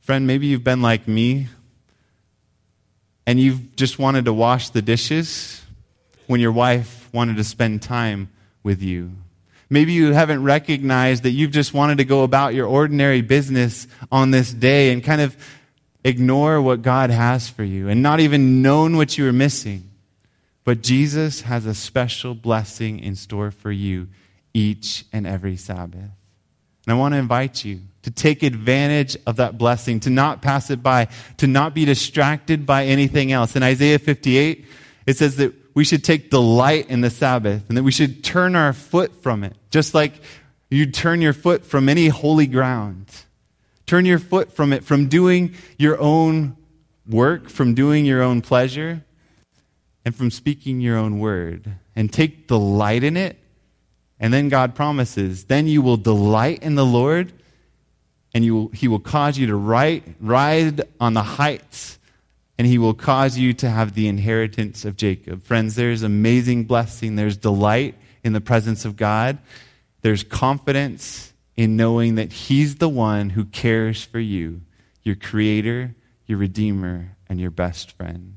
[0.00, 1.46] Friend, maybe you've been like me
[3.26, 5.62] and you've just wanted to wash the dishes
[6.26, 8.28] when your wife wanted to spend time
[8.62, 9.12] with you.
[9.68, 14.32] Maybe you haven't recognized that you've just wanted to go about your ordinary business on
[14.32, 15.36] this day and kind of
[16.04, 19.90] ignore what God has for you and not even known what you were missing.
[20.64, 24.08] But Jesus has a special blessing in store for you
[24.54, 26.00] each and every Sabbath.
[26.00, 26.12] And
[26.88, 30.82] I want to invite you to take advantage of that blessing, to not pass it
[30.82, 33.56] by, to not be distracted by anything else.
[33.56, 34.64] In Isaiah 58,
[35.06, 38.56] it says that we should take delight in the Sabbath and that we should turn
[38.56, 40.14] our foot from it, just like
[40.70, 43.06] you turn your foot from any holy ground.
[43.90, 46.56] Turn your foot from it, from doing your own
[47.08, 49.04] work, from doing your own pleasure,
[50.04, 51.72] and from speaking your own word.
[51.96, 53.36] And take delight in it.
[54.20, 57.32] And then God promises, then you will delight in the Lord,
[58.32, 61.98] and will, He will cause you to ride on the heights,
[62.58, 65.42] and He will cause you to have the inheritance of Jacob.
[65.42, 67.16] Friends, there's amazing blessing.
[67.16, 69.38] There's delight in the presence of God,
[70.02, 71.29] there's confidence
[71.60, 74.62] in knowing that He's the one who cares for you,
[75.02, 75.94] your Creator,
[76.24, 78.36] your Redeemer, and your best friend.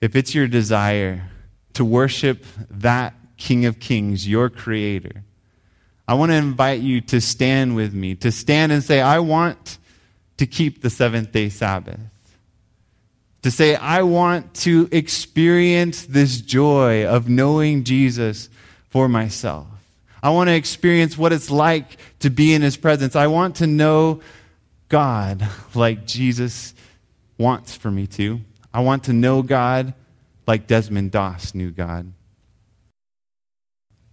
[0.00, 1.30] If it's your desire
[1.74, 5.22] to worship that King of Kings, your Creator,
[6.08, 9.78] I want to invite you to stand with me, to stand and say, I want
[10.38, 12.00] to keep the seventh day Sabbath.
[13.42, 18.48] To say, I want to experience this joy of knowing Jesus
[18.88, 19.77] for myself.
[20.22, 23.16] I want to experience what it's like to be in His presence.
[23.16, 24.20] I want to know
[24.88, 26.74] God like Jesus
[27.36, 28.40] wants for me to.
[28.72, 29.94] I want to know God
[30.46, 32.12] like Desmond Doss knew God.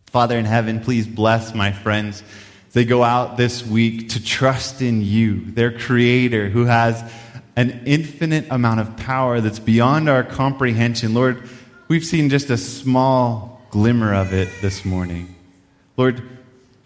[0.07, 2.23] Father in heaven, please bless my friends
[2.75, 7.01] they go out this week to trust in you, their Creator, who has
[7.55, 11.13] an infinite amount of power that's beyond our comprehension.
[11.13, 11.47] Lord,
[11.87, 15.34] we've seen just a small glimmer of it this morning.
[15.97, 16.21] Lord,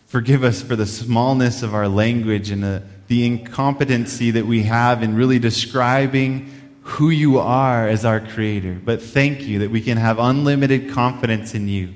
[0.07, 5.03] forgive us for the smallness of our language and the, the incompetency that we have
[5.03, 6.51] in really describing
[6.82, 8.82] who you are as our Creator.
[8.84, 11.93] But thank you that we can have unlimited confidence in you,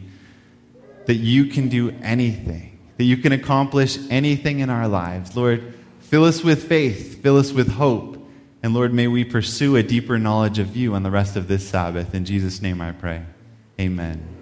[1.06, 5.36] that you can do anything, that you can accomplish anything in our lives.
[5.36, 8.18] Lord, fill us with faith, fill us with hope.
[8.62, 11.68] And Lord, may we pursue a deeper knowledge of you on the rest of this
[11.68, 12.14] Sabbath.
[12.14, 13.24] In Jesus' name I pray.
[13.80, 14.33] Amen.